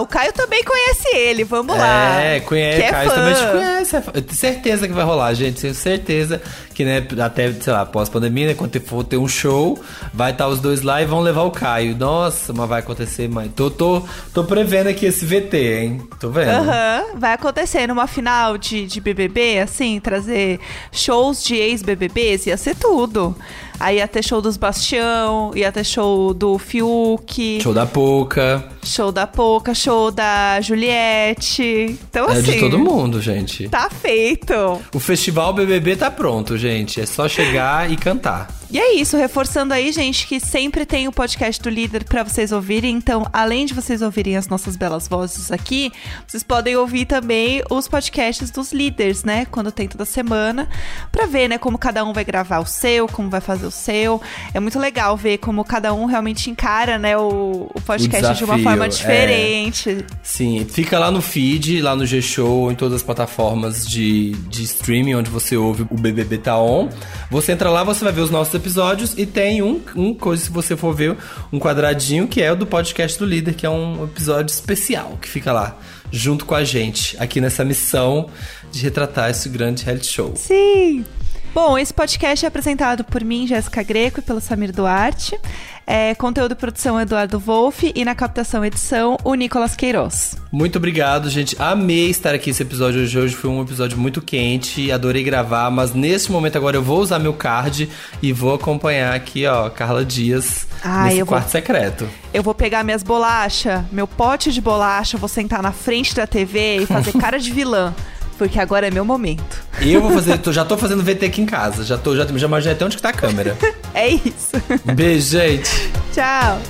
O 0.00 0.06
Caio 0.06 0.32
também 0.32 0.62
conhece 0.64 1.08
ele, 1.16 1.44
vamos 1.44 1.76
lá. 1.76 2.20
É, 2.20 2.40
conhece, 2.40 2.78
Que 2.78 2.84
é 2.84 2.90
Caio 2.90 3.10
fã. 3.10 3.14
também 3.16 3.34
te 3.34 3.46
conhece. 3.52 3.96
é. 3.96 3.98
Eu 4.14 4.22
tenho 4.22 4.34
certeza 4.34 4.88
que 4.88 4.94
vai 4.94 5.04
rolar, 5.04 5.34
gente. 5.34 5.60
Tenho 5.60 5.74
certeza 5.74 6.40
que, 6.74 6.84
né, 6.84 7.06
até, 7.24 7.52
sei 7.52 7.72
lá, 7.72 7.84
pós-pandemia, 7.86 8.48
né, 8.48 8.54
quando 8.54 8.80
for 8.80 9.04
ter 9.04 9.16
um 9.16 9.28
show, 9.28 9.78
vai 10.12 10.32
estar 10.32 10.48
os 10.48 10.60
dois 10.60 10.82
lá 10.82 11.00
e 11.02 11.04
vão 11.06 11.20
levar 11.20 11.42
o 11.42 11.50
Caio. 11.50 11.96
Nossa, 11.96 12.52
mas 12.52 12.68
vai 12.68 12.80
acontecer, 12.80 13.28
mãe. 13.28 13.48
Tô, 13.48 13.70
tô, 13.70 14.02
tô 14.32 14.44
prevendo 14.44 14.88
aqui 14.88 15.06
esse 15.06 15.24
VT, 15.24 15.56
hein? 15.56 16.08
Tô 16.18 16.30
vendo. 16.30 16.48
Aham, 16.50 17.04
vai 17.16 17.32
acontecer 17.34 17.86
numa 17.86 18.06
final 18.06 18.58
de, 18.58 18.86
de 18.86 19.00
BBB, 19.00 19.58
assim, 19.60 20.00
trazer 20.00 20.58
shows 20.90 21.44
de 21.44 21.54
ex-BBBs, 21.56 22.46
ia 22.46 22.56
ser 22.56 22.74
tudo. 22.74 23.36
Aí 23.80 23.96
ia 23.96 24.06
ter 24.08 24.22
show 24.22 24.40
dos 24.40 24.56
Bastião, 24.56 25.50
ia 25.54 25.70
ter 25.72 25.84
show 25.84 26.32
do 26.32 26.58
Fiuk, 26.58 27.60
Show 27.60 27.74
da 27.74 27.84
Poca. 27.84 28.64
show 28.84 29.10
da 29.10 29.26
Poca, 29.26 29.74
show 29.74 30.10
da 30.10 30.60
Juliette. 30.60 31.98
Então, 32.08 32.28
É 32.28 32.32
assim. 32.32 32.52
de 32.52 32.60
todo 32.60 32.78
mundo, 32.78 33.20
gente. 33.20 33.68
Tá 33.68 33.90
feito. 33.90 34.54
O 34.94 35.00
festival 35.00 35.52
BBB 35.52 35.96
tá 35.96 36.10
pronto, 36.10 36.56
gente. 36.56 37.00
É 37.00 37.06
só 37.06 37.28
chegar 37.28 37.90
e 37.90 37.96
cantar. 37.96 38.48
E 38.74 38.78
é 38.80 38.96
isso, 38.96 39.16
reforçando 39.16 39.72
aí, 39.72 39.92
gente, 39.92 40.26
que 40.26 40.40
sempre 40.40 40.84
tem 40.84 41.06
o 41.06 41.12
podcast 41.12 41.62
do 41.62 41.70
líder 41.70 42.02
pra 42.02 42.24
vocês 42.24 42.50
ouvirem. 42.50 42.96
Então, 42.96 43.24
além 43.32 43.66
de 43.66 43.72
vocês 43.72 44.02
ouvirem 44.02 44.36
as 44.36 44.48
nossas 44.48 44.74
belas 44.74 45.06
vozes 45.06 45.52
aqui, 45.52 45.92
vocês 46.26 46.42
podem 46.42 46.74
ouvir 46.74 47.04
também 47.04 47.62
os 47.70 47.86
podcasts 47.86 48.50
dos 48.50 48.72
líderes, 48.72 49.22
né? 49.22 49.46
Quando 49.48 49.70
tem 49.70 49.86
toda 49.86 50.04
semana, 50.04 50.68
pra 51.12 51.24
ver, 51.24 51.46
né, 51.46 51.56
como 51.56 51.78
cada 51.78 52.04
um 52.04 52.12
vai 52.12 52.24
gravar 52.24 52.58
o 52.58 52.66
seu, 52.66 53.06
como 53.06 53.30
vai 53.30 53.40
fazer 53.40 53.64
o 53.64 53.70
seu. 53.70 54.20
É 54.52 54.58
muito 54.58 54.80
legal 54.80 55.16
ver 55.16 55.38
como 55.38 55.64
cada 55.64 55.94
um 55.94 56.06
realmente 56.06 56.50
encara, 56.50 56.98
né, 56.98 57.16
o, 57.16 57.70
o 57.72 57.80
podcast 57.80 58.34
de 58.34 58.42
uma 58.42 58.56
desafio, 58.56 58.64
forma 58.64 58.86
é. 58.86 58.88
diferente. 58.88 60.04
Sim, 60.20 60.66
fica 60.68 60.98
lá 60.98 61.12
no 61.12 61.22
feed, 61.22 61.80
lá 61.80 61.94
no 61.94 62.04
G-Show, 62.04 62.72
em 62.72 62.74
todas 62.74 62.96
as 62.96 63.02
plataformas 63.04 63.86
de, 63.86 64.32
de 64.48 64.64
streaming 64.64 65.14
onde 65.14 65.30
você 65.30 65.56
ouve 65.56 65.86
o 65.88 65.96
BBB 65.96 66.38
Tá 66.38 66.58
On. 66.58 66.88
Você 67.30 67.52
entra 67.52 67.70
lá, 67.70 67.84
você 67.84 68.02
vai 68.02 68.12
ver 68.12 68.22
os 68.22 68.30
nossos 68.30 68.63
episódios 68.64 69.14
e 69.18 69.26
tem 69.26 69.60
um, 69.60 69.78
um 69.94 70.14
coisa, 70.14 70.42
se 70.42 70.50
você 70.50 70.74
for 70.74 70.94
ver, 70.94 71.16
um 71.52 71.58
quadradinho 71.58 72.26
que 72.26 72.40
é 72.40 72.50
o 72.50 72.56
do 72.56 72.66
podcast 72.66 73.18
do 73.18 73.26
líder, 73.26 73.54
que 73.54 73.66
é 73.66 73.70
um 73.70 74.04
episódio 74.04 74.50
especial 74.50 75.18
que 75.20 75.28
fica 75.28 75.52
lá, 75.52 75.76
junto 76.10 76.46
com 76.46 76.54
a 76.54 76.64
gente, 76.64 77.14
aqui 77.20 77.42
nessa 77.42 77.62
missão 77.62 78.30
de 78.72 78.82
retratar 78.82 79.30
esse 79.30 79.50
grande 79.50 79.84
reality 79.84 80.06
show. 80.06 80.32
Sim! 80.34 81.04
Bom, 81.52 81.78
esse 81.78 81.94
podcast 81.94 82.44
é 82.44 82.48
apresentado 82.48 83.04
por 83.04 83.22
mim, 83.22 83.46
Jéssica 83.46 83.82
Greco, 83.82 84.18
e 84.18 84.22
pelo 84.22 84.40
Samir 84.40 84.72
Duarte. 84.72 85.38
É, 85.86 86.14
conteúdo 86.14 86.52
e 86.52 86.54
produção 86.54 86.98
Eduardo 86.98 87.38
Wolff 87.38 87.92
e 87.94 88.04
na 88.04 88.14
captação 88.14 88.64
edição 88.64 89.18
o 89.22 89.34
Nicolas 89.34 89.76
Queiroz. 89.76 90.36
Muito 90.50 90.76
obrigado, 90.78 91.28
gente. 91.28 91.54
Amei 91.58 92.08
estar 92.08 92.34
aqui 92.34 92.50
esse 92.50 92.62
episódio 92.62 93.06
de 93.06 93.18
hoje. 93.18 93.34
Foi 93.34 93.50
um 93.50 93.60
episódio 93.60 93.98
muito 93.98 94.22
quente, 94.22 94.90
adorei 94.90 95.22
gravar, 95.22 95.70
mas 95.70 95.92
nesse 95.92 96.32
momento 96.32 96.56
agora 96.56 96.76
eu 96.76 96.82
vou 96.82 97.00
usar 97.00 97.18
meu 97.18 97.34
card 97.34 97.88
e 98.22 98.32
vou 98.32 98.54
acompanhar 98.54 99.14
aqui, 99.14 99.44
ó, 99.46 99.68
Carla 99.68 100.04
Dias 100.04 100.66
Ai, 100.82 101.04
nesse 101.08 101.18
eu 101.18 101.26
vou- 101.26 101.34
quarto 101.36 101.50
secreto. 101.50 102.08
Eu 102.32 102.42
vou 102.42 102.54
pegar 102.54 102.82
minhas 102.82 103.02
bolachas, 103.02 103.82
meu 103.92 104.06
pote 104.08 104.50
de 104.52 104.60
bolacha, 104.60 105.16
vou 105.18 105.28
sentar 105.28 105.62
na 105.62 105.70
frente 105.72 106.14
da 106.14 106.26
TV 106.26 106.78
e 106.82 106.86
fazer 106.86 107.12
cara 107.20 107.38
de 107.38 107.50
vilã. 107.52 107.92
Porque 108.36 108.58
agora 108.58 108.86
é 108.88 108.90
meu 108.90 109.04
momento. 109.04 109.62
Eu 109.80 110.00
vou 110.00 110.10
fazer, 110.12 110.38
tô- 110.38 110.52
já 110.52 110.64
tô 110.64 110.76
fazendo 110.76 111.02
VT 111.02 111.26
aqui 111.26 111.40
em 111.40 111.46
casa. 111.46 111.84
Já 111.84 111.96
tô, 111.96 112.16
já, 112.16 112.26
já 112.26 112.46
imaginei 112.46 112.74
até 112.74 112.84
onde 112.84 112.96
que 112.96 113.02
tá 113.02 113.10
a 113.10 113.12
câmera. 113.12 113.56
É 113.96 114.08
isso. 114.08 114.50
Beijo, 114.92 115.38
gente. 115.38 115.70
Tchau. 116.12 116.60